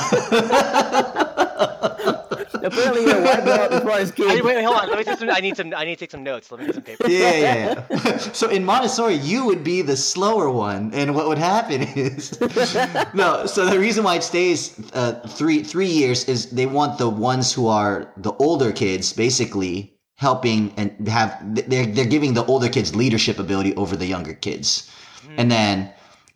[2.72, 4.42] Apparently, you're a white belt as far as Hey, kids.
[4.42, 4.88] wait, wait, hold on.
[4.88, 5.30] Let me take some.
[5.30, 5.72] I need some.
[5.74, 6.50] I need to take some notes.
[6.50, 7.08] Let me get some paper.
[7.08, 8.16] yeah, yeah, yeah.
[8.40, 12.38] so in Montessori, you would be the slower one, and what would happen is
[13.14, 13.46] no.
[13.46, 17.52] So the reason why it stays uh, three three years is they want the ones
[17.52, 21.36] who are the older kids basically helping and have
[21.68, 24.90] they're they're giving the older kids leadership ability over the younger kids,
[25.36, 25.92] and then.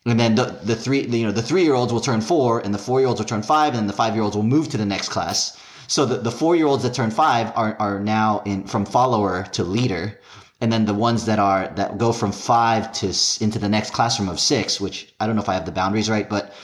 [0.07, 2.61] And then the, the three, the, you know, the three year olds will turn four,
[2.61, 4.43] and the four year olds will turn five, and then the five year olds will
[4.43, 5.57] move to the next class.
[5.87, 9.45] So the, the four year olds that turn five are, are now in from follower
[9.53, 10.19] to leader,
[10.61, 13.07] and then the ones that are that go from five to
[13.41, 16.11] into the next classroom of six, which I don't know if I have the boundaries
[16.11, 16.55] right, but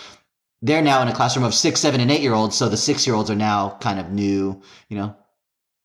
[0.63, 2.57] they're now in a classroom of six, seven, and eight year olds.
[2.57, 5.17] So the six year olds are now kind of new, you know.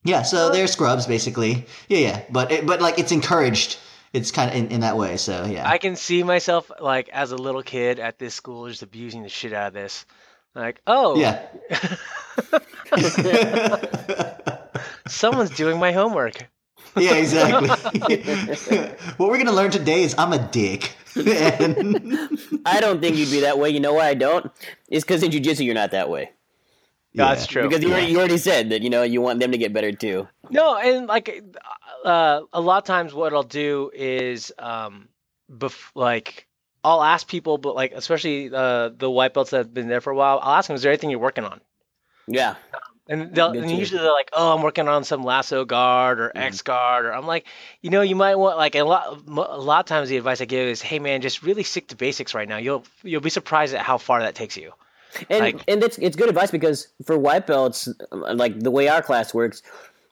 [0.04, 1.66] Yeah, so they're scrubs basically.
[1.88, 3.78] Yeah, yeah, but it, but like it's encouraged.
[4.12, 5.16] It's kind of in, in that way.
[5.16, 5.68] So yeah.
[5.68, 9.28] I can see myself like as a little kid at this school just abusing the
[9.28, 10.06] shit out of this.
[10.54, 11.42] Like, oh, yeah.
[15.08, 16.48] someone's doing my homework.
[16.96, 17.68] yeah, exactly.
[19.16, 20.92] what we're gonna learn today is I'm a dick.
[21.16, 23.70] and, I don't think you'd be that way.
[23.70, 24.50] You know why I don't?
[24.88, 26.30] It's because in jujitsu you're not that way.
[27.14, 27.62] That's true.
[27.62, 27.94] Because you, Yeah.
[27.94, 30.28] already, you already said that you know you want them to get better too.
[30.50, 31.42] No, and like
[32.04, 35.08] uh, a lot of times, what I'll do is, um,
[35.50, 36.46] bef- like
[36.84, 40.10] I'll ask people, but like especially uh, the white belts that have been there for
[40.10, 41.60] a while, I'll ask them, "Is there anything you're working on?"
[42.26, 42.54] Yeah,
[43.08, 46.62] And they'll and usually they're like, "Oh, I'm working on some lasso guard or X
[46.62, 47.46] guard," or I'm like,
[47.82, 49.22] you know, you might want like a lot.
[49.28, 51.96] A lot of times, the advice I give is, "Hey, man, just really stick to
[51.96, 52.56] basics right now.
[52.56, 54.72] You'll you'll be surprised at how far that takes you."
[55.30, 59.02] and Like- and it's it's good advice because for white belts, like the way our
[59.02, 59.62] class works,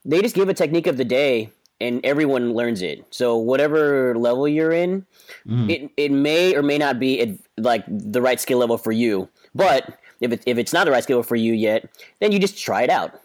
[0.05, 1.51] they just give a technique of the day
[1.81, 3.05] and everyone learns it.
[3.11, 5.05] So whatever level you're in,
[5.49, 5.69] Mm.
[5.71, 9.29] it it may or may not be ad- like the right skill level for you.
[9.55, 11.89] But if it, if it's not the right skill for you yet,
[12.21, 13.21] then you just try it out.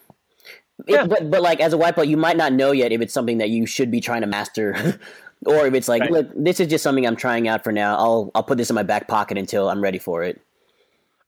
[0.88, 3.14] It- but but like as a white belt, you might not know yet if it's
[3.14, 5.00] something that you should be trying to master,
[5.46, 6.12] or if it's like, Right.
[6.12, 7.98] look, this is just something I'm trying out for now.
[7.98, 10.42] I'll I'll put this in my back pocket until I'm ready for it.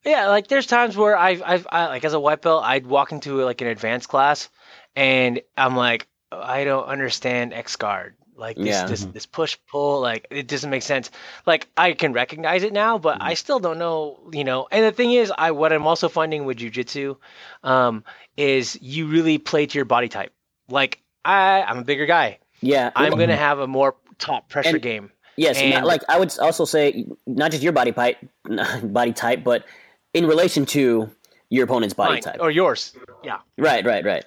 [0.04, 3.12] Yeah, like there's times where I've, I've I, like as a white belt, I'd walk
[3.12, 4.50] into like an advanced class,
[4.95, 8.15] and I'm like, oh, I don't understand X guard.
[8.41, 8.88] Like this, Yeah.
[8.88, 9.12] this, mm-hmm.
[9.12, 11.12] this push pull, like it doesn't make sense.
[11.45, 13.36] Like I can recognize it now, but I mm-hmm.
[13.36, 14.67] still don't know, you know.
[14.71, 17.17] And the thing is, I what I'm also finding with jujitsu,
[17.63, 18.04] um,
[18.36, 20.34] is you really play to your body type.
[20.67, 22.39] Like I, I'm a bigger guy.
[22.62, 23.38] Yeah, I'm gonna mm-hmm.
[23.38, 25.12] have a more top pressure And- game.
[25.38, 28.17] Yes, not, And- like I would also say, not just your body type,
[28.84, 29.65] body type, but
[30.13, 31.12] in relation to
[31.51, 32.38] your opponent's body Mine, type.
[32.39, 32.93] or yours.
[33.23, 33.39] Yeah.
[33.58, 34.25] right, right, right.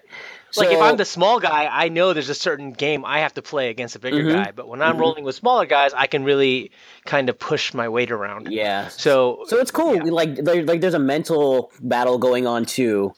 [0.56, 3.42] Like if I'm the small guy, I know there's a certain game I have to
[3.42, 4.30] play against a bigger Mhm.
[4.30, 4.52] guy.
[4.52, 5.00] But when I'm Mhm.
[5.00, 6.70] rolling with smaller guys, I can really
[7.04, 8.48] kind of push my weight around.
[8.50, 9.96] yeah, So, so it's cool.
[9.96, 10.02] Yeah.
[10.12, 13.14] Like there, like there's a mental battle going on too,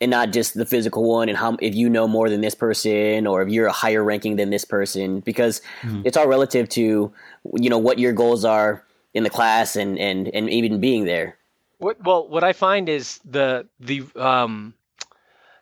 [0.00, 1.28] and not just the physical one.
[1.28, 4.36] And how if you know more than this person, or if you're a higher ranking
[4.36, 6.02] than this person, because Mhm.
[6.04, 7.12] it's all relative to
[7.54, 8.84] you know what your goals are
[9.14, 11.36] in the class and and and even being there.
[11.78, 14.74] what well, what I find is the the um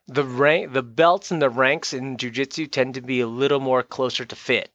[0.07, 3.83] the rank the belts and the ranks in jujitsu tend to be a little more
[3.83, 4.71] closer to fit.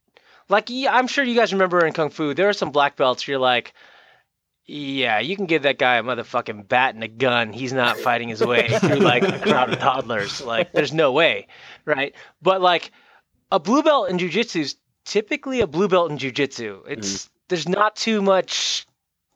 [0.48, 3.28] Like I'm sure you guys remember in kung fu, there are some black belts.
[3.28, 3.74] You're like,
[4.66, 7.54] Yeah, you can give that guy a motherfucking bat and a gun.
[7.54, 10.42] He's not fighting his way through like a crowd of toddlers.
[10.42, 11.48] Like, there's no way,
[11.86, 12.16] right?
[12.42, 12.92] But like,
[13.52, 16.82] a blue belt in jujitsu is typically a blue belt in jujitsu.
[16.88, 17.32] It's mm-hmm.
[17.50, 18.88] there's not too much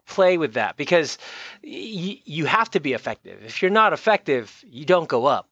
[0.08, 1.17] play with that because
[1.63, 3.43] y- you have to be effective.
[3.43, 5.49] If you're not effective, you don't go up.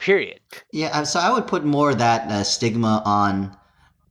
[0.00, 0.40] Period.
[0.72, 3.54] Yeah, so I would put more of that uh, stigma on,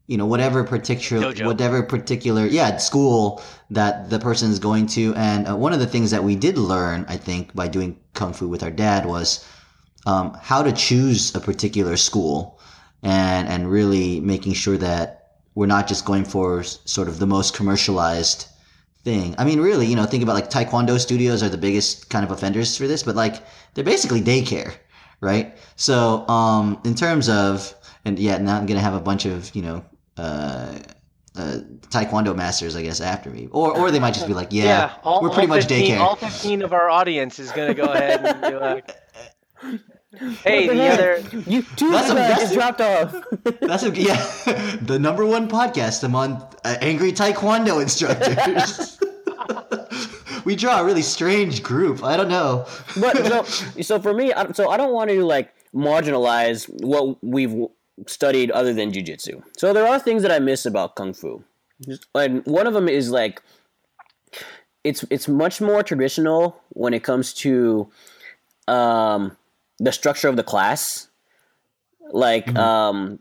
[0.08, 1.46] you know, whatever particular, Dojo.
[1.48, 5.16] whatever particular, yeah, school that the person is going to.
[5.16, 8.34] And uh, one of the things that we did learn, I think, by doing kung
[8.34, 9.44] fu with our dad was
[10.06, 12.60] um, how to choose a particular school,
[13.02, 15.20] and and really making sure that
[15.56, 18.46] we're not just going for sort of the most commercialized
[19.04, 19.36] thing.
[19.38, 22.32] I mean, really, you know, think about like Taekwondo studios are the biggest kind of
[22.32, 24.74] offenders for this, but like they're basically daycare,
[25.22, 25.58] right?
[25.76, 27.74] So, um, in terms of,
[28.06, 29.86] and yeah, now I'm gonna have a bunch of you know,
[30.18, 30.76] uh,
[31.36, 31.58] uh,
[31.90, 35.22] Taekwondo masters, I guess, after me, or or they might just be like, yeah, all,
[35.22, 36.00] we're pretty much 15 daycare.
[36.00, 38.96] All 15 of our audience is going to go ahead and be like,
[40.44, 41.24] hey, What the other.
[41.50, 43.16] you two That's a- guys that's a- dropped off.
[43.62, 44.16] That's a, yeah,
[44.82, 48.98] the number one podcast among uh, angry Taekwondo instructors.
[50.50, 52.04] we draw a really strange group.
[52.04, 52.66] I don't know.
[53.00, 53.44] but so,
[53.90, 57.56] so for me, I- so I don't want to like marginalize what we've
[58.08, 59.44] studied other than jujitsu.
[59.58, 61.44] So there are things that I miss about kung fu,
[62.16, 63.44] and one of them is like
[64.84, 67.92] it's it's much more traditional when it comes to
[68.68, 69.38] um,
[69.78, 71.10] the structure of the class.
[72.12, 73.20] Like um,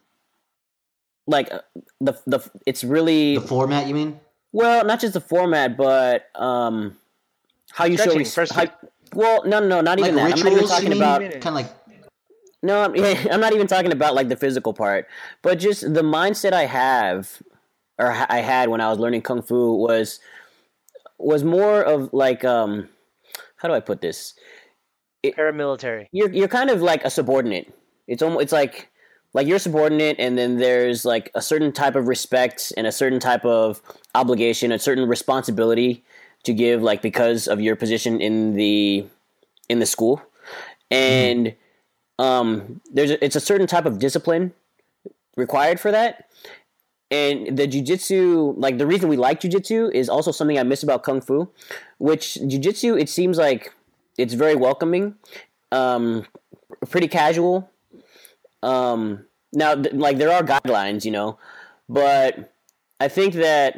[1.26, 1.50] like
[2.00, 4.18] the the it's really the format, you mean?
[4.52, 6.96] well, not just the format, but um,
[7.78, 8.66] how you show Stretching, res- first- how,
[9.14, 10.38] Well, no, no, no, not even Like that.
[10.38, 11.20] I'm not even talking about.
[11.20, 11.66] Kind of like
[12.60, 12.94] No, I'm,
[13.32, 15.06] I'm not even talking about like the physical part,
[15.42, 17.40] but just the mindset I have,
[17.96, 20.18] or I had when I was learning kung fu was
[21.18, 22.88] was more of like um,
[23.58, 24.34] how do I put this?
[25.24, 26.06] Paramilitary.
[26.10, 27.72] You're you're kind of like a subordinate.
[28.08, 28.90] It's almost it's like
[29.34, 33.20] like you're subordinate, and then there's like a certain type of respect and a certain
[33.20, 33.80] type of
[34.16, 36.02] obligation, a certain responsibility
[36.44, 39.06] to give, like because of your position in the
[39.68, 40.22] in the school,
[40.90, 41.54] and
[42.18, 44.52] um, there's a, it's a certain type of discipline
[45.36, 46.26] required for that.
[47.10, 51.04] And the jujitsu, like the reason we like jujitsu, is also something I miss about
[51.04, 51.48] kung fu,
[51.98, 53.72] which jujitsu it seems like
[54.18, 55.14] it's very welcoming,
[55.72, 56.26] um,
[56.90, 57.70] pretty casual.
[58.62, 61.38] Um, now, th- like there are guidelines, you know,
[61.88, 62.52] but
[63.00, 63.76] I think that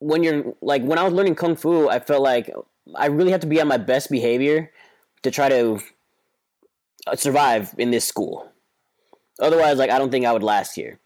[0.00, 2.50] when you're like when I was learning kung fu, I felt like
[2.94, 4.70] I really have to be on my best behavior
[5.22, 5.80] to try to
[7.14, 8.50] survive in this school.
[9.40, 10.98] Otherwise, like I don't think I would last here.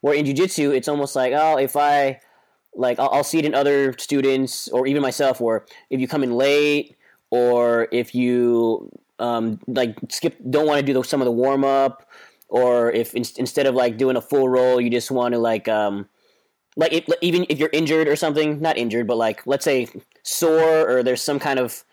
[0.00, 2.20] Where in jujitsu, it's almost like oh, if I
[2.74, 6.22] like I'll, I'll see it in other students or even myself, where if you come
[6.22, 6.96] in late
[7.30, 11.64] or if you um, like skip, don't want to do the, some of the warm
[11.64, 12.08] up,
[12.48, 15.68] or if in, instead of like doing a full roll, you just want to like
[15.68, 16.08] um,
[16.76, 19.88] like if, even if you're injured or something, not injured, but like let's say
[20.22, 21.84] sore or there's some kind of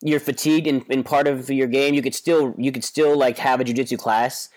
[0.00, 3.38] you're fatigued in, in part of your game, you could still you could still like
[3.38, 4.48] have a jujitsu class.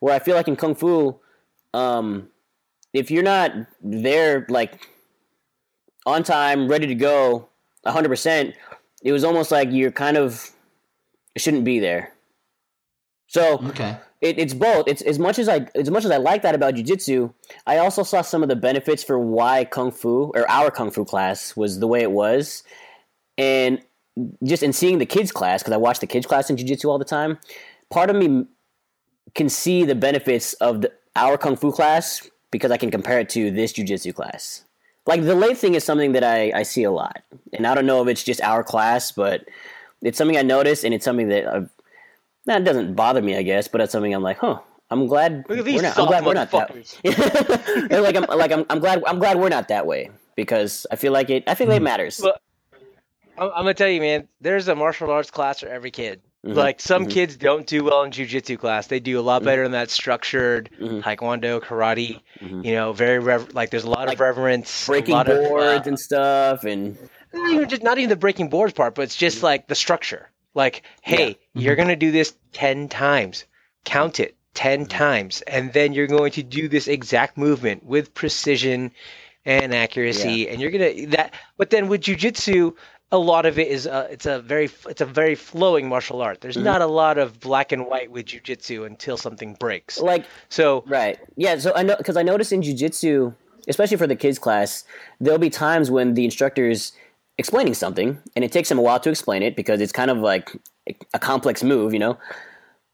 [0.00, 1.18] Where I feel like in kung fu,
[1.72, 2.28] um,
[2.92, 3.52] if you're not
[3.82, 4.88] there like
[6.06, 7.48] on time, ready to go,
[7.86, 8.54] hundred percent,
[9.02, 10.50] it was almost like you're kind of
[11.36, 12.13] shouldn't be there.
[13.26, 13.96] So okay.
[14.20, 14.86] it, it's both.
[14.86, 17.32] It's as much as I as much as I like that about jujitsu,
[17.66, 21.04] I also saw some of the benefits for why kung fu or our kung fu
[21.04, 22.62] class was the way it was,
[23.38, 23.80] and
[24.44, 26.98] just in seeing the kids class because I watch the kids class in jujitsu all
[26.98, 27.38] the time.
[27.90, 28.46] Part of me
[29.34, 33.28] can see the benefits of the, our kung fu class because I can compare it
[33.30, 34.64] to this jujitsu class.
[35.06, 37.86] Like the late thing is something that I, I see a lot, and I don't
[37.86, 39.44] know if it's just our class, but
[40.02, 41.68] it's something I notice, and it's something that I've,
[42.46, 44.60] that doesn't bother me, I guess, but it's something I'm like, huh.
[44.90, 45.88] I'm glad Look at we're these not.
[45.88, 46.70] I'm soft glad we're not that.
[46.74, 47.90] motherfuckers.
[48.02, 51.10] Like I'm like I'm, I'm glad I'm glad we're not that way because I feel
[51.12, 51.44] like it.
[51.46, 52.20] I feel like it matters.
[52.22, 52.40] But
[53.38, 54.28] I'm, I'm gonna tell you, man.
[54.42, 56.20] There's a martial arts class for every kid.
[56.44, 57.10] Mhm, Like some mhm.
[57.10, 58.86] kids don't do well in jujitsu class.
[58.86, 61.02] They do a lot better in that structured Mhm.
[61.02, 62.20] taekwondo, karate.
[62.40, 62.64] Mhm.
[62.64, 65.38] You know, very rev- like there's a lot Like of reverence, a Breaking lot of,
[65.42, 66.98] uh, boards and stuff, and
[67.32, 70.28] not even just not even the breaking boards part, but it's just like the structure.
[70.54, 71.60] Like, hey, mm-hmm.
[71.60, 73.44] you're gonna do this ten times.
[73.84, 74.88] Count it ten mm-hmm.
[74.88, 78.92] times, and then you're going to do this exact movement with precision
[79.44, 81.34] and accuracy, and you're gonna that.
[81.58, 82.74] But then with jujitsu,
[83.12, 86.40] a lot of it is uh, it's a very it's a very flowing martial art.
[86.40, 86.64] There's mm-hmm.
[86.64, 90.00] not a lot of black and white with jujitsu until something breaks.
[90.00, 91.58] like So right, yeah.
[91.58, 93.34] So I know because I noticed in jujitsu,
[93.68, 94.84] especially for the kids class,
[95.20, 96.92] there'll be times when the instructor's
[97.38, 100.18] explaining something and it takes them a while to explain it because it's kind of
[100.18, 100.50] like
[101.12, 102.18] a complex move, you know,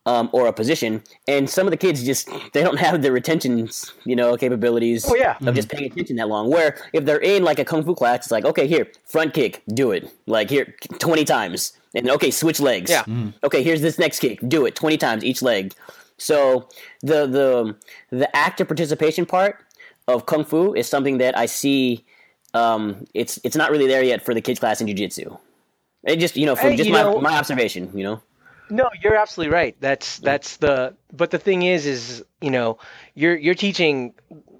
[0.06, 1.02] um, or a position.
[1.28, 3.68] And some of the kids just they don't have the retention,
[4.04, 5.06] you know, capabilities.
[5.08, 5.36] Oh, yeah.
[5.44, 6.50] of just paying attention that long.
[6.50, 9.62] Where if they're in like a kung fu class, it's like okay, here front kick,
[9.68, 12.90] do it like here twenty times, and okay, switch legs.
[12.90, 13.04] Yeah.
[13.44, 15.74] Okay, here's this next kick, do it twenty times each leg.
[16.18, 16.68] So
[17.02, 17.76] the the
[18.10, 19.64] the active participation part
[20.08, 22.04] of kung fu is something that I see.
[22.54, 25.38] Um, it's it's not really there yet for the kids class in jujitsu.
[26.04, 28.20] It just you know from Hey, just my, know- my observation, you know.
[28.72, 29.76] No, you're absolutely right.
[29.80, 32.78] That's that's the but the thing is is, you know,
[33.14, 34.14] you're you're teaching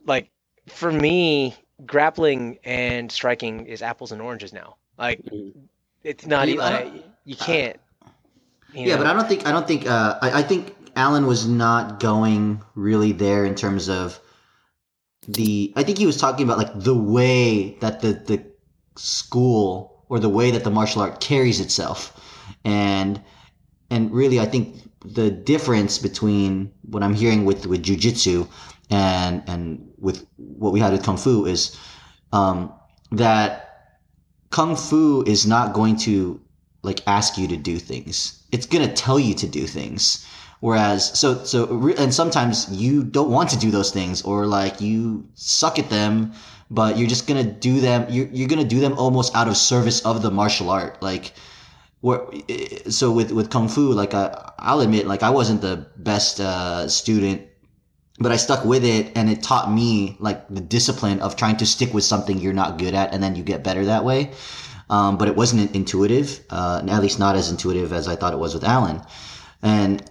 [0.04, 0.30] like
[0.66, 1.54] for me
[1.86, 4.76] grappling and striking is apples and oranges now.
[4.98, 5.52] Like Mhm.
[6.02, 6.92] it's not You- even like,
[7.24, 7.76] you can't.
[8.74, 9.04] you Yeah, know?
[9.04, 12.60] but I don't think I don't think uh, I, I think Alan was not going
[12.74, 14.18] really there in terms of
[15.28, 15.72] the.
[15.76, 18.44] I think he was talking about like the way that the the
[18.96, 22.18] school or the way that the martial art carries itself,
[22.64, 23.20] and
[23.90, 28.48] and really I think the difference between what I'm hearing with with jujitsu
[28.90, 31.76] and and with what we had with kung fu is
[32.32, 32.72] um,
[33.12, 34.00] that
[34.50, 36.40] kung fu is not going to
[36.82, 38.42] like ask you to do things.
[38.52, 40.26] It's to tell you to do things.
[40.60, 45.26] Whereas, so, so, and sometimes you don't want to do those things or like you
[45.34, 46.32] suck at them,
[46.70, 48.06] but you're just going to do them.
[48.10, 51.02] You're, you're going to do them almost out of service of the martial art.
[51.02, 51.32] Like,
[52.02, 52.20] where,
[52.90, 56.88] so with, with Kung Fu, like, I, I'll admit, like, I wasn't the best, uh,
[56.88, 57.42] student,
[58.18, 61.66] but I stuck with it and it taught me like the discipline of trying to
[61.66, 64.32] stick with something you're not good at and then you get better that way
[64.90, 68.38] um, but it wasn't intuitive, uh, at least not as intuitive as I thought it
[68.38, 69.00] was with Alan.
[69.62, 70.02] And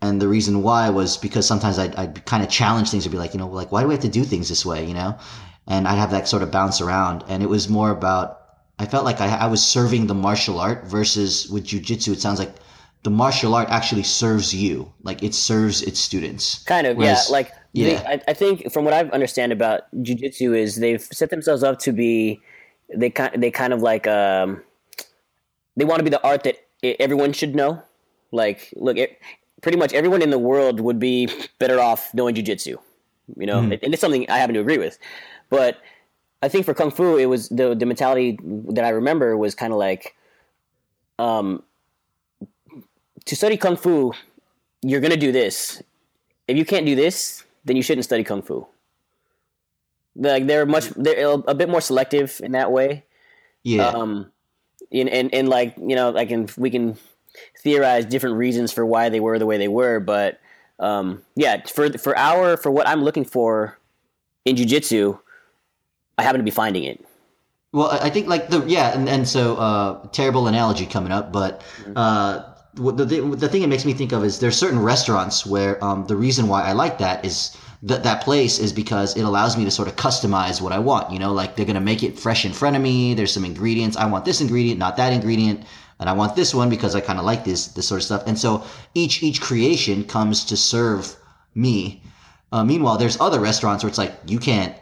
[0.00, 3.18] and the reason why was because sometimes I'd, I'd kind of challenge things to be
[3.18, 5.18] like, you know, like why do we have to do things this way, you know?
[5.66, 8.38] And I'd have that sort of bounce around, and it was more about
[8.78, 12.12] I felt like I, I was serving the martial art versus with jujitsu.
[12.12, 12.54] It sounds like
[13.02, 16.62] the martial art actually serves you, like it serves its students.
[16.64, 17.32] Kind of, Whereas- yeah.
[17.32, 17.86] Like, yeah.
[17.86, 21.78] They, I, I think from what I understand about jujitsu is they've set themselves up
[21.80, 22.40] to be
[22.96, 24.62] they kind they kind of like um
[25.76, 27.82] they want to be the art that everyone should know.
[28.32, 29.18] Like, look, it,
[29.62, 32.78] pretty much everyone in the world would be better off knowing jujitsu.
[33.36, 34.98] You know, and it's something I happen to agree with.
[35.50, 35.78] But
[36.42, 38.38] I think for kung fu, it was the the mentality
[38.72, 40.14] that I remember was kind of like,
[41.18, 41.62] um,
[43.26, 44.12] to study kung fu,
[44.82, 45.82] you're gonna do this.
[46.46, 48.66] If you can't do this, then you shouldn't study kung fu.
[50.16, 53.04] Like they're much they're a bit more selective in that way.
[53.62, 54.32] Yeah, Um,
[54.90, 56.96] and, and and like you know, like and we can
[57.62, 60.40] theorize different reasons for why they were the way they were, but
[60.78, 63.78] um, yeah, for for our for what I'm looking for
[64.44, 65.18] in jujitsu,
[66.16, 67.04] I happen to be finding it.
[67.72, 71.62] Well, I think like the yeah, and and so uh, terrible analogy coming up, but
[71.96, 72.42] uh,
[72.74, 76.16] the the thing it makes me think of is there's certain restaurants where um, the
[76.16, 79.70] reason why I like that is that that place is because it allows me to
[79.70, 81.12] sort of customize what I want.
[81.12, 83.14] You know, like they're gonna make it fresh in front of me.
[83.14, 83.96] There's some ingredients.
[83.96, 85.64] I want this ingredient, not that ingredient,
[86.00, 88.22] and I want this one because I kind of like this this sort of stuff.
[88.26, 88.62] And so
[88.94, 91.16] each each creation comes to serve
[91.54, 92.02] me.
[92.52, 94.74] Uh, meanwhile, there's other restaurants where it's like you can't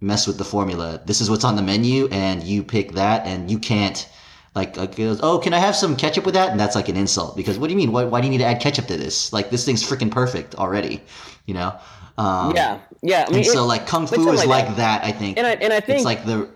[0.00, 1.00] mess with the formula.
[1.06, 4.08] This is what's on the menu, and you pick that, and you can't.
[4.52, 6.50] Like, like goes, oh, can I have some ketchup with that?
[6.50, 7.92] And that's like an insult because what do you mean?
[7.92, 9.32] Why, why do you need to add ketchup to this?
[9.32, 11.00] Like, this thing's freaking perfect already,
[11.46, 11.78] you know?
[12.18, 13.26] Um, Yeah, yeah.
[13.28, 14.76] I mean, And so, like, kung fu is like like that.
[14.76, 15.04] that.
[15.04, 15.38] I think.
[15.38, 16.50] and I and I think it's like the,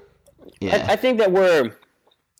[0.60, 1.70] yeah, I, I think that we're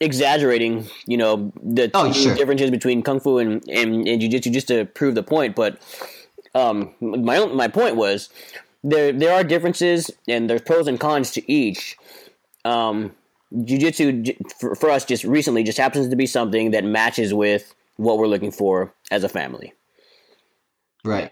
[0.01, 2.35] exaggerating, you know, the Oh, sure.
[2.35, 5.55] differences between kung fu and, and, and jiu-jitsu just to prove the point.
[5.57, 5.79] But
[6.55, 8.29] um, my own, my point was
[8.83, 11.97] there there are differences and there's pros and cons to each.
[12.65, 13.13] Um,
[13.65, 18.19] jiu-jitsu for, for us just recently just happens to be something that matches with what
[18.19, 19.73] we're looking for as a family.
[21.05, 21.31] right,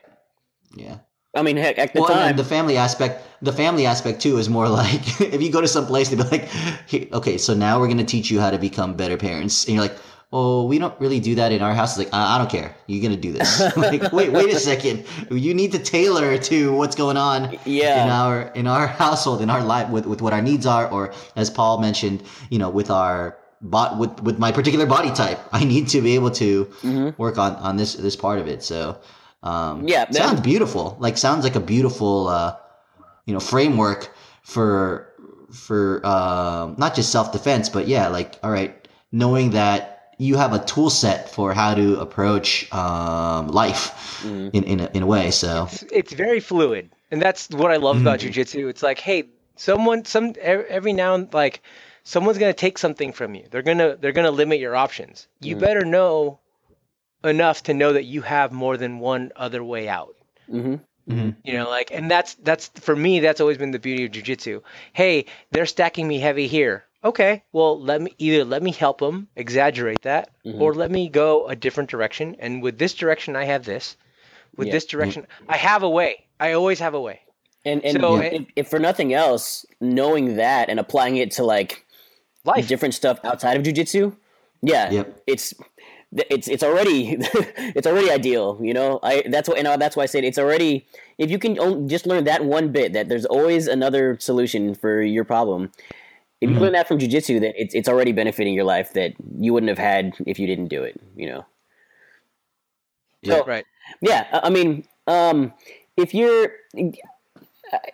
[0.77, 0.99] yeah.
[1.35, 4.49] I mean, heck, at the well, time, the family aspect, the family aspect too, is
[4.49, 6.49] more like if you go to some place, they'd be like,
[6.87, 9.83] "Here- "Okay, so now we're gonna teach you how to become better parents," and you're
[9.83, 9.97] like,
[10.31, 12.77] "Oh, we don't really do that in our house." It's like, I, I don't care.
[12.87, 13.61] You're gonna do this.
[13.77, 15.05] like, wait, wait a second.
[15.31, 18.05] You need to tailor to what's going on Yeah.
[18.05, 21.15] in our in our household, in our life, with with what our needs are, or
[21.35, 25.65] as Paul mentioned, you know, with our bot with with my particular body type, I
[25.65, 27.11] need to be able to mm-hmm.
[27.17, 28.63] work on on this this part of it.
[28.63, 28.99] So.
[29.43, 29.87] Um.
[29.89, 30.97] Yeah, that- sounds beautiful.
[31.01, 32.57] Like sounds like a beautiful, uh,
[33.27, 34.13] you know, framework
[34.43, 35.09] for
[35.51, 40.53] for um, not just self defense, but yeah, like all right, knowing that you have
[40.53, 45.31] a tool set for how to approach um, life in in a, in a way.
[45.31, 48.41] So it's, it's very fluid and that's what i love about Mm-hmm.
[48.41, 49.25] jujitsu it's like hey
[49.57, 51.63] Someone, some every now and like,
[52.05, 53.45] someone's gonna take something from you.
[53.51, 55.29] They're gonna they're gonna limit your options.
[55.41, 55.61] You Mhm.
[55.61, 56.39] better know
[57.25, 60.17] enough to know that you have more than one other way out.
[60.49, 63.21] hmm You know, like, and that's that's for me.
[63.21, 64.63] That's always been the beauty of jujitsu.
[64.93, 66.85] Hey, they're stacking me heavy here.
[67.05, 70.61] Okay, well, let me either let me help them exaggerate that, Mhm.
[70.61, 72.37] or let me go a different direction.
[72.39, 73.97] And with this direction, I have this.
[74.57, 74.75] With Yeah.
[74.75, 76.27] this direction, I have a way.
[76.39, 77.21] I always have a way.
[77.65, 81.85] And and So- if, if for nothing else, knowing that and applying it to like
[82.45, 82.69] Life.
[82.69, 84.15] different stuff outside of jujitsu,
[84.63, 85.23] yeah, Yep.
[85.27, 85.55] it's
[86.15, 87.17] it's it's already
[87.77, 88.59] it's already ideal.
[88.63, 90.87] You know, I that's what and that's why I said it's already
[91.19, 95.01] if you can on- just learn that one bit that there's always another solution for
[95.03, 95.73] your problem.
[96.41, 96.61] If you Mhm.
[96.61, 99.79] learn that from jujitsu, that it's it's already benefiting your life that you wouldn't have
[99.79, 101.01] had if you didn't do it.
[101.17, 101.47] You know.
[103.23, 103.43] Yeah.
[103.47, 103.65] Right.
[104.01, 105.53] Yeah, I I mean, um,
[105.97, 106.53] if you're,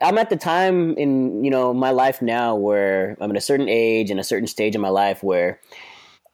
[0.00, 3.68] I'm at the time in you know my life now where I'm at a certain
[3.68, 5.60] age and a certain stage in my life where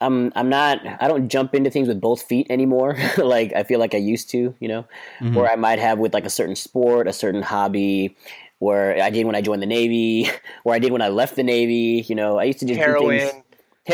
[0.00, 2.96] I'm I'm not I don't jump into things with both feet anymore.
[3.18, 4.84] like I feel like I used to, you know,
[5.20, 5.36] Mhm.
[5.36, 8.16] or I might have with like a certain sport, a certain hobby.
[8.60, 10.30] Where I did when I joined the Navy,
[10.62, 12.04] where I did when I left the Navy.
[12.08, 13.18] You know, I used to just do Heroin.
[13.20, 13.42] things.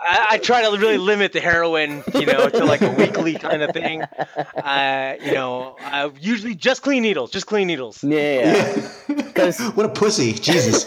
[0.00, 3.62] I, I try to really limit the heroin, you know, to like a weekly kind
[3.62, 4.02] of thing.
[4.02, 8.02] Uh, you know, I usually just clean needles, just clean needles.
[8.04, 9.22] yeah, yeah.
[9.32, 10.84] 'Cause- what a pussy, Jesus.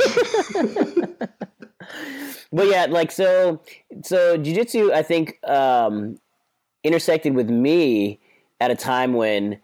[2.52, 3.62] But yeah, like so,
[4.04, 6.20] so jujitsu, I think, um,
[6.84, 8.20] intersected with me
[8.60, 9.60] at a time when,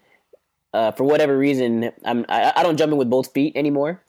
[0.74, 4.02] uh, for whatever reason, I'm I, I don't jump in with both feet anymore.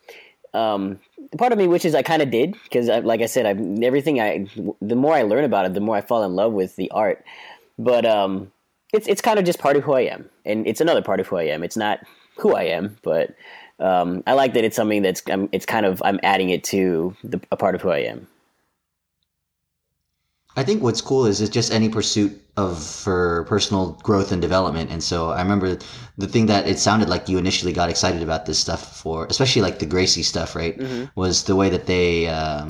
[0.55, 0.99] Um,
[1.37, 4.47] part of me wishes I kind of did because, like I said, I everything I
[4.81, 7.24] the more I learn about it, the more I fall in love with the art.
[7.79, 8.53] But um,
[8.93, 11.26] it's it's kind of just part of who I am, and it's another part of
[11.26, 11.62] who I am.
[11.62, 12.01] It's not
[12.37, 13.35] who I am, but
[13.79, 17.16] um, I like that it's something that's I'm, it's kind of I'm adding it to
[17.22, 18.26] the, a part of who I am.
[20.59, 24.90] I think what's cool is it's just any pursuit of for personal growth and development.
[24.90, 25.78] And so I remember
[26.16, 29.62] the thing that it sounded like you initially got excited about this stuff for, especially
[29.62, 30.76] like the Gracie stuff, right?
[30.76, 31.11] Mhm.
[31.14, 32.66] Was the way that they, um,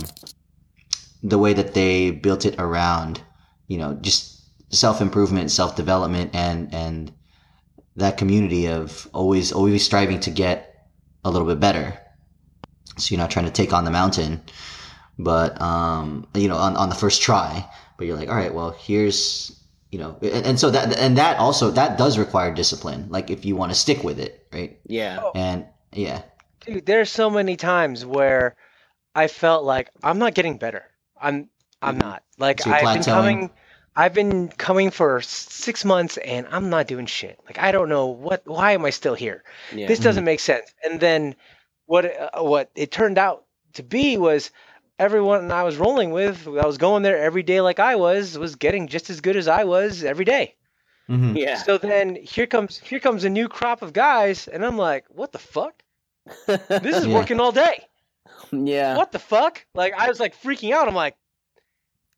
[1.22, 3.22] the way that they built it around,
[3.68, 7.10] you know, just self improvement, self development, and and
[7.96, 10.58] that community of always always striving to get
[11.24, 11.98] a little bit better.
[12.98, 14.42] So you're not trying to take on the mountain,
[15.18, 17.68] but um, you know, on, on the first try.
[17.96, 19.54] But you're like, all right, well, here's
[19.90, 23.06] you know, and, and so that and that also that does require discipline.
[23.08, 24.78] Like if you want to stick with it, right?
[24.86, 25.18] Yeah.
[25.22, 25.32] Oh.
[25.34, 26.22] And yeah,
[26.60, 28.54] Dude, there's so many times where
[29.14, 30.84] I felt like I'm not getting better.
[31.20, 31.48] I'm
[31.82, 32.00] I'm Mhm.
[32.02, 32.22] not.
[32.38, 33.50] Like So I've been coming
[33.96, 37.38] I've been coming for 6 months and I'm not doing shit.
[37.46, 39.42] Like I don't know what why am I still here?
[39.74, 39.88] Yeah.
[39.88, 40.72] This doesn't make sense.
[40.84, 41.34] And then
[41.86, 43.44] what uh, what it turned out
[43.74, 44.50] to be was
[44.98, 48.56] everyone I was rolling with, I was going there every day like I was, was
[48.56, 50.54] getting just as good as I was every day.
[51.08, 51.36] Mhm.
[51.38, 51.56] yeah.
[51.56, 55.32] So then here comes here comes a new crop of guys and I'm like, what
[55.32, 55.82] the fuck?
[56.46, 57.14] This is Yeah.
[57.14, 57.84] working all day
[58.52, 58.96] yeah.
[58.96, 59.64] what the fuck?
[59.74, 60.88] Like I was like freaking out.
[60.88, 61.16] I'm like,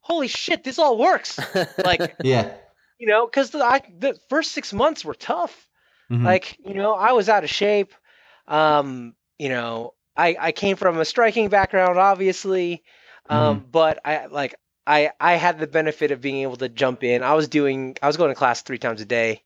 [0.00, 1.38] holy shit, this all works.
[1.84, 2.54] Like yeah,
[2.98, 5.68] you know, because the I, the first six months were tough.
[6.10, 6.24] Mhm.
[6.24, 7.94] Like you know, I was out of shape.
[8.48, 12.82] Um, you know, I I came from a striking background, obviously,
[13.28, 14.54] um, but I like
[14.86, 17.22] I I had the benefit of being able to jump in.
[17.22, 19.42] I was doing I was going to class three times a day.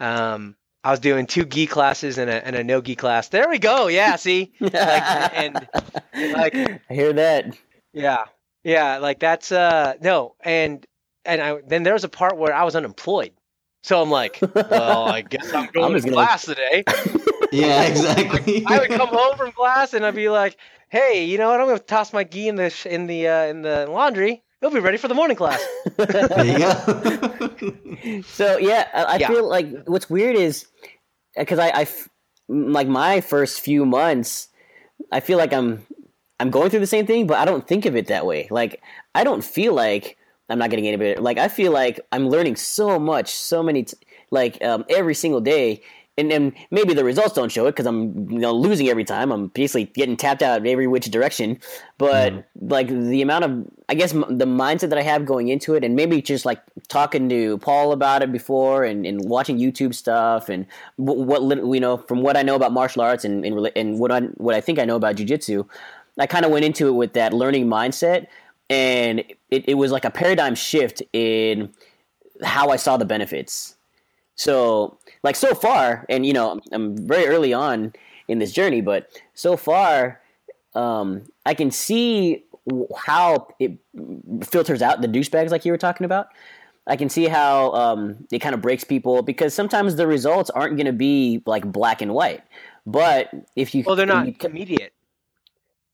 [0.00, 3.28] Um, I was doing two gi classes and a and a no gi class.
[3.28, 3.88] There we go.
[3.88, 5.54] Yeah, see, and
[6.14, 6.54] like
[6.90, 7.56] I hear that.
[7.92, 8.24] yeah.
[8.64, 10.84] Yeah, like that's uh no, and
[11.24, 13.32] and I then there was a part where I was unemployed.
[13.84, 16.82] So I'm like, well, I guess I'm going just to gonna- class today.
[17.52, 18.64] yeah, exactly.
[18.66, 20.56] I would come home from class and I'd be like,
[20.88, 21.60] "Hey, you know what?
[21.60, 24.42] I'm going to toss my gi in the sh- in the uh, in the laundry.
[24.62, 25.64] It'll be ready for the morning class."
[25.96, 28.22] there you go.
[28.26, 29.28] so yeah, I, I Yeah.
[29.28, 30.66] feel like what's weird is
[31.36, 32.08] because I, I f-
[32.48, 34.48] like my first few months,
[35.12, 35.86] I feel like I'm
[36.40, 38.48] I'm going through the same thing, but I don't think of it that way.
[38.50, 38.80] Like
[39.14, 40.16] I don't feel like
[40.48, 41.20] I'm not getting any better.
[41.20, 43.96] Like I feel like I'm learning so much, so many, t-
[44.30, 45.82] like um, every single day.
[46.18, 49.30] And then maybe the results don't show it because I'm you know losing every time.
[49.30, 51.58] I'm basically getting tapped out in every which direction.
[51.98, 52.68] But mm-hmm.
[52.68, 55.84] like the amount of, I guess m- the mindset that I have going into it,
[55.84, 60.48] and maybe just like talking to Paul about it before, and, and watching YouTube stuff,
[60.48, 60.66] and
[60.98, 64.10] w- what you know from what I know about martial arts and and, and what
[64.10, 65.68] I what I think I know about jujitsu,
[66.18, 68.26] I kind of went into it with that learning mindset,
[68.70, 71.72] and it, it was like a paradigm shift in
[72.42, 73.76] how I saw the benefits.
[74.34, 77.92] So, like so far, and you know, I'm very early on,
[78.28, 78.80] in this journey.
[78.80, 80.20] But so far,
[80.74, 82.44] um, I can see
[82.96, 83.72] how it
[84.44, 86.28] filters out the douchebags like you were talking about.
[86.88, 90.76] I can see how um, it kind of breaks people because sometimes the results aren't
[90.76, 92.42] going to be like black and white.
[92.86, 94.92] But if you Well, they're not you- immediate.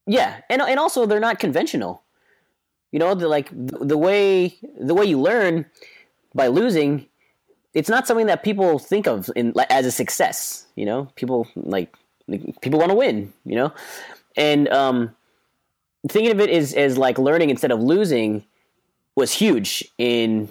[0.07, 2.03] yeah, and and also they're not conventional.
[2.91, 5.65] You know, the like the way the way you learn
[6.35, 7.07] by losing,
[7.75, 10.67] it's not something that people think of in as a success.
[10.77, 11.95] You know, people like,
[12.61, 13.33] people want to win.
[13.45, 13.73] You know,
[14.37, 15.15] and um,
[16.09, 18.45] thinking of it as as like learning instead of losing
[19.15, 20.49] was huge in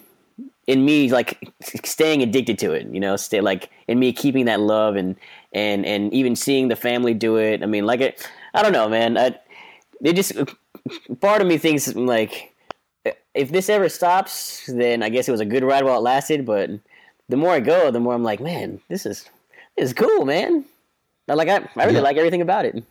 [0.67, 1.38] in me like
[1.84, 2.88] staying addicted to it.
[2.88, 5.15] You know, stay like in me keeping that love and
[5.53, 7.63] and and even seeing the family do it.
[7.63, 8.28] I mean, like it.
[8.53, 9.17] I don't know, man.
[9.17, 9.38] I,
[10.03, 10.34] it just
[11.19, 12.53] part of me thinks like
[13.34, 16.45] if this ever stops, then I guess it was a good ride while it lasted.
[16.45, 16.69] But
[17.32, 19.25] the more I go, the more I'm like, man, this is
[19.77, 20.65] this is cool, man.
[21.29, 22.01] I like I, I really Yeah.
[22.01, 22.84] like everything about it.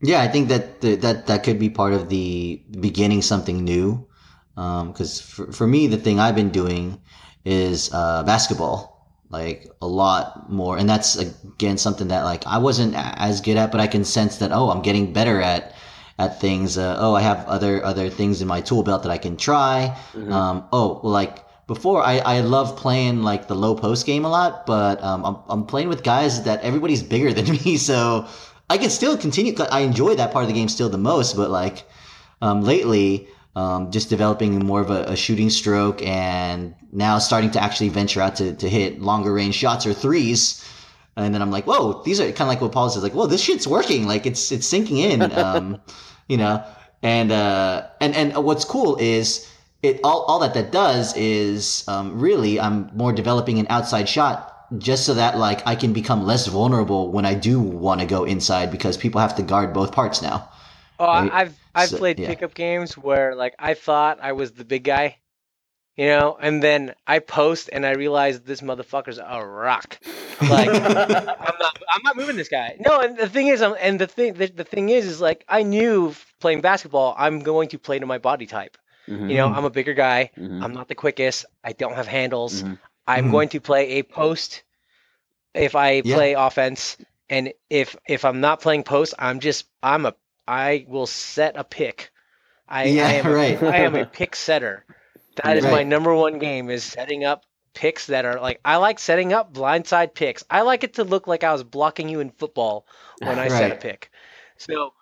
[0.00, 4.06] Yeah, I think that the, that that could be part of the beginning something new.
[4.54, 7.00] Because for, for me, the thing I've been doing
[7.44, 12.94] is uh, basketball, like a lot more, and that's again something that like I wasn't
[12.96, 15.74] as good at, but I can sense that oh, I'm getting better at
[16.18, 16.76] at things.
[16.78, 19.96] Uh, oh, I have other other things in my tool belt that I can try.
[20.28, 24.28] Um, oh, well, like before, I I love playing like the low post game a
[24.28, 28.26] lot, but um, I'm I'm playing with guys that everybody's bigger than me, so
[28.68, 29.54] I can still continue.
[29.70, 31.84] I enjoy that part of the game still the most, but like
[32.42, 37.62] um, lately, um, just developing more of a, a shooting stroke and now starting to
[37.62, 40.64] actually venture out to, to hit longer range shots or threes.
[41.16, 43.26] And then I'm like, whoa, these are kind of like what Paul says, like, whoa,
[43.26, 44.06] this shit's working.
[44.06, 45.80] Like it's, it's sinking in, um,
[46.28, 46.64] you know,
[47.02, 49.47] and, uh, and, and what's cool is
[49.82, 54.54] it, all, all that that does is, um, really, I'm more developing an outside shot
[54.78, 58.24] just so that like I can become less vulnerable when I do want to go
[58.24, 60.50] inside because people have to guard both parts now.
[60.98, 61.32] Oh, Right?
[61.32, 62.28] I I've I've So- played yeah.
[62.28, 65.16] pickup games where like I thought I was the big guy,
[65.96, 69.98] you know, and then I post and I realize this motherfucker's a rock.
[70.42, 70.92] Like I'm
[71.58, 72.76] not I'm not moving this guy.
[72.80, 75.44] No, and the thing is, I'm, and the thing the, the thing is, is like
[75.48, 78.76] I knew playing basketball, I'm going to play to my body type.
[79.08, 80.30] Mhm, You know, I'm a bigger guy.
[80.36, 81.46] mhm, I'm not the quickest.
[81.64, 82.64] I don't have handles.
[82.64, 82.78] mhm.
[83.06, 83.30] I'm Mhm.
[83.30, 84.64] going to play a post
[85.54, 86.14] if I Yeah.
[86.14, 86.96] play offense,
[87.28, 90.14] and if if I'm not playing post, I'm just I'm a
[90.46, 92.10] I will set a pick.
[92.68, 93.58] I, Yeah, I am a, right.
[93.66, 94.84] I am a pick setter.
[95.36, 97.44] That is my number one game is setting up
[97.74, 100.44] picks that are like I like setting up blindside picks.
[100.50, 102.86] I like it to look like I was blocking you in football
[103.20, 104.10] when I set a pick.
[104.58, 104.92] So,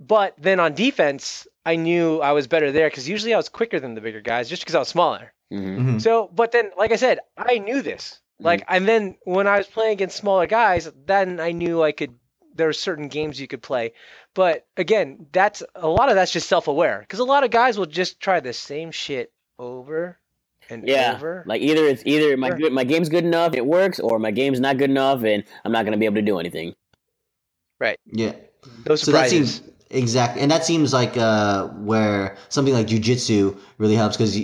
[0.00, 3.78] but then on defense, I knew I was better there because usually I was quicker
[3.80, 5.32] than the bigger guys just because I was smaller.
[5.52, 5.78] Mhm.
[5.78, 6.00] Mhm.
[6.00, 8.20] So, but then, like I said, I knew this.
[8.40, 12.14] Like, and then when I was playing against smaller guys, then I knew I could.
[12.54, 13.92] There are certain games you could play,
[14.34, 17.86] but again, that's a lot of that's just self-aware because a lot of guys will
[18.00, 20.18] just try the same shit over
[20.70, 21.44] and Yeah, over.
[21.46, 22.58] like either it's either my Sure.
[22.58, 25.72] good, my game's good enough, it works, or my game's not good enough, and I'm
[25.72, 26.74] not gonna be able to do anything.
[27.78, 27.98] Right.
[28.06, 28.32] Yeah.
[28.88, 29.56] no So that surprises.
[29.56, 34.36] seems exactly, and that seems like uh, where something like jujitsu really helps because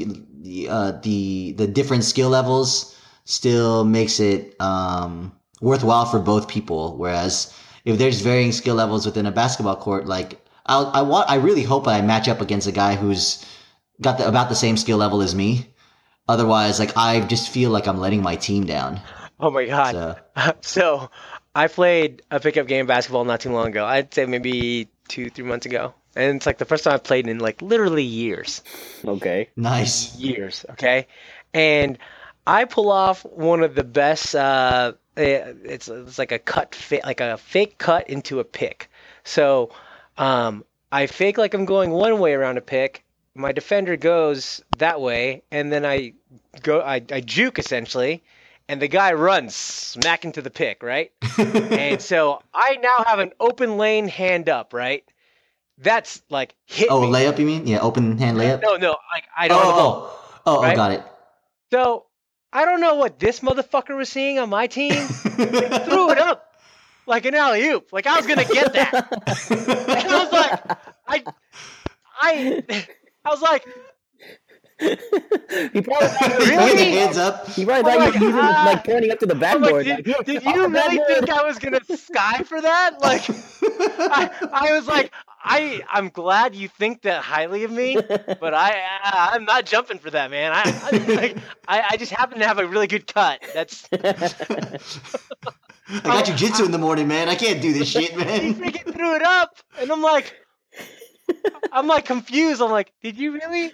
[0.68, 6.96] uh, the the different skill levels still makes it um, worthwhile for both people.
[6.96, 7.52] Whereas
[7.84, 11.62] if there's varying skill levels within a basketball court, like I I want I really
[11.62, 13.44] hope I match up against a guy who's
[14.00, 15.66] got the, about the same skill level as me.
[16.28, 19.00] Otherwise, like I just feel like I'm letting my team down.
[19.40, 19.92] oh my god!
[19.92, 21.10] So so
[21.54, 23.84] I played a pickup game of basketball not too long ago.
[23.84, 27.26] I'd say maybe two, three months ago, and it's like the first time I've played
[27.26, 28.62] in like literally years.
[29.04, 29.50] Okay.
[29.56, 30.16] nice.
[30.16, 31.06] years, okay?
[31.52, 31.98] And
[32.46, 34.34] I pull off one of the best.
[34.34, 38.90] Uh, eh, it's it's like a cut, fa- like a fake cut into a pick.
[39.24, 39.70] So,
[40.18, 43.04] um, I fake like I'm going one way around a pick.
[43.34, 46.12] My defender goes that way, and then I
[46.62, 48.22] go, I, I juke essentially,
[48.68, 51.12] and the guy runs smack into the pick, right?
[51.38, 55.04] and so I now have an open lane hand up, right?
[55.78, 57.08] That's like hit oh, me.
[57.08, 57.38] layup?
[57.38, 57.66] You mean?
[57.66, 58.62] Yeah, open hand layup.
[58.62, 59.92] No, no, like I don't oh, have ball.
[59.92, 60.72] oh, oh, oh, right?
[60.72, 61.02] oh, got it.
[61.72, 62.06] So
[62.52, 64.94] I don't know what this motherfucker was seeing on my team.
[64.94, 66.54] threw it up
[67.06, 67.92] like an alley oop.
[67.92, 68.92] Like I was gonna get that.
[70.04, 71.24] And I was like, I,
[72.20, 72.86] I,
[73.24, 73.66] I was like,
[74.80, 74.96] he
[75.80, 76.76] probably thought you Really?
[76.76, 77.48] the hands up.
[77.50, 79.86] he probably I'm thought like, you were using like pointing up to the backboard.
[79.86, 83.00] like, did, like, did "Oh, you really think I was gonna sky for that?
[83.00, 85.12] Like, I, I was like,
[85.44, 88.72] I, I'm glad you think that highly of me, but I,
[89.02, 90.52] I I'm not jumping for that, man.
[90.52, 91.36] I, I, like,
[91.68, 93.44] I, I just happen to have a really good cut.
[93.54, 93.98] That's I
[96.02, 97.28] got jujitsu in the morning, man.
[97.28, 98.40] I can't do this shit, man.
[98.40, 100.34] he freaking threw it up, and I'm like,
[101.70, 102.60] I'm like confused.
[102.62, 103.72] I'm like, did you really?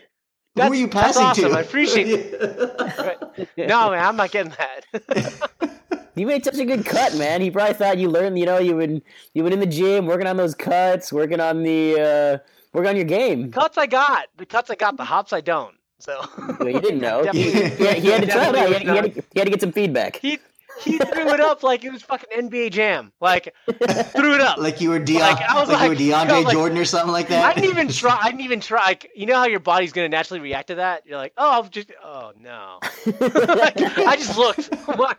[0.66, 1.52] Who are you that's passing awesome.
[1.52, 1.58] to?
[1.58, 3.48] I appreciate it.
[3.56, 5.66] No, man, I'm not getting that.
[6.16, 7.40] You made such a good cut, man.
[7.40, 9.00] He probably thought you learned, you know, you would
[9.32, 12.38] you been in the gym, working on those cuts, working on the uh
[12.74, 13.50] working on your game.
[13.50, 15.74] cuts I got, the cuts I got, the hops I don't.
[15.98, 16.20] So
[16.58, 17.22] Well, you didn't know.
[17.32, 18.68] he, he had, he had to try it out.
[18.68, 20.16] He had, he, had to, he had to get some feedback.
[20.16, 20.38] he
[20.82, 23.12] he threw it up like it was fucking NBA Jam.
[23.20, 24.58] Like threw it up.
[24.58, 26.52] like you were Deion, Like, I was like, like- you were I DeAndre was like-
[26.54, 27.44] Jordan or something like that.
[27.44, 28.18] I didn't even try.
[28.20, 28.84] I didn't even try.
[28.84, 31.06] Like, you know how your body's gonna naturally react to that?
[31.06, 32.78] You're like, oh, I'll just, oh no.
[33.20, 34.70] Like, I just looked.
[34.88, 35.18] Look,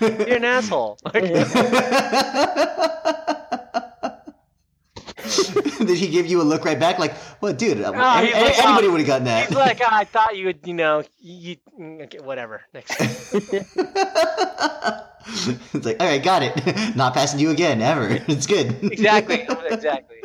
[0.00, 0.98] you're an asshole.
[1.04, 1.24] Like,
[5.78, 6.98] Did he give you a look right back?
[6.98, 9.48] Like, well, dude, Oh, any- like, anybody oh, would have gotten that.
[9.48, 12.62] he's like, oh, I thought you would, you know, you, you okay, whatever.
[12.72, 12.94] Next.
[13.00, 13.42] it's
[15.84, 16.54] like, all right, got it.
[16.96, 18.08] Not passing you again, ever.
[18.28, 18.76] It's good.
[18.84, 19.46] Exactly.
[19.70, 20.18] Exactly.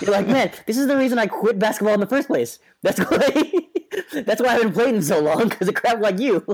[0.00, 2.58] You're like, man, this is the reason I quit basketball in the first place.
[2.82, 3.52] That's why.
[4.12, 6.44] that's why I've been playing so long because of crap like you.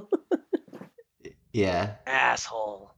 [1.53, 1.95] yeah.
[2.07, 2.93] Asshole.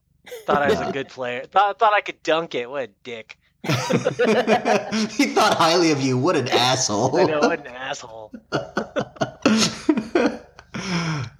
[0.45, 1.43] Thought I was a good player.
[1.45, 2.69] Thought thought I could dunk it.
[2.69, 3.37] What a dick.
[3.67, 6.17] he thought highly of you.
[6.17, 7.15] What an asshole.
[7.15, 7.39] I know.
[7.39, 8.33] What an asshole.
[8.51, 8.79] oh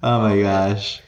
[0.02, 1.02] my gosh.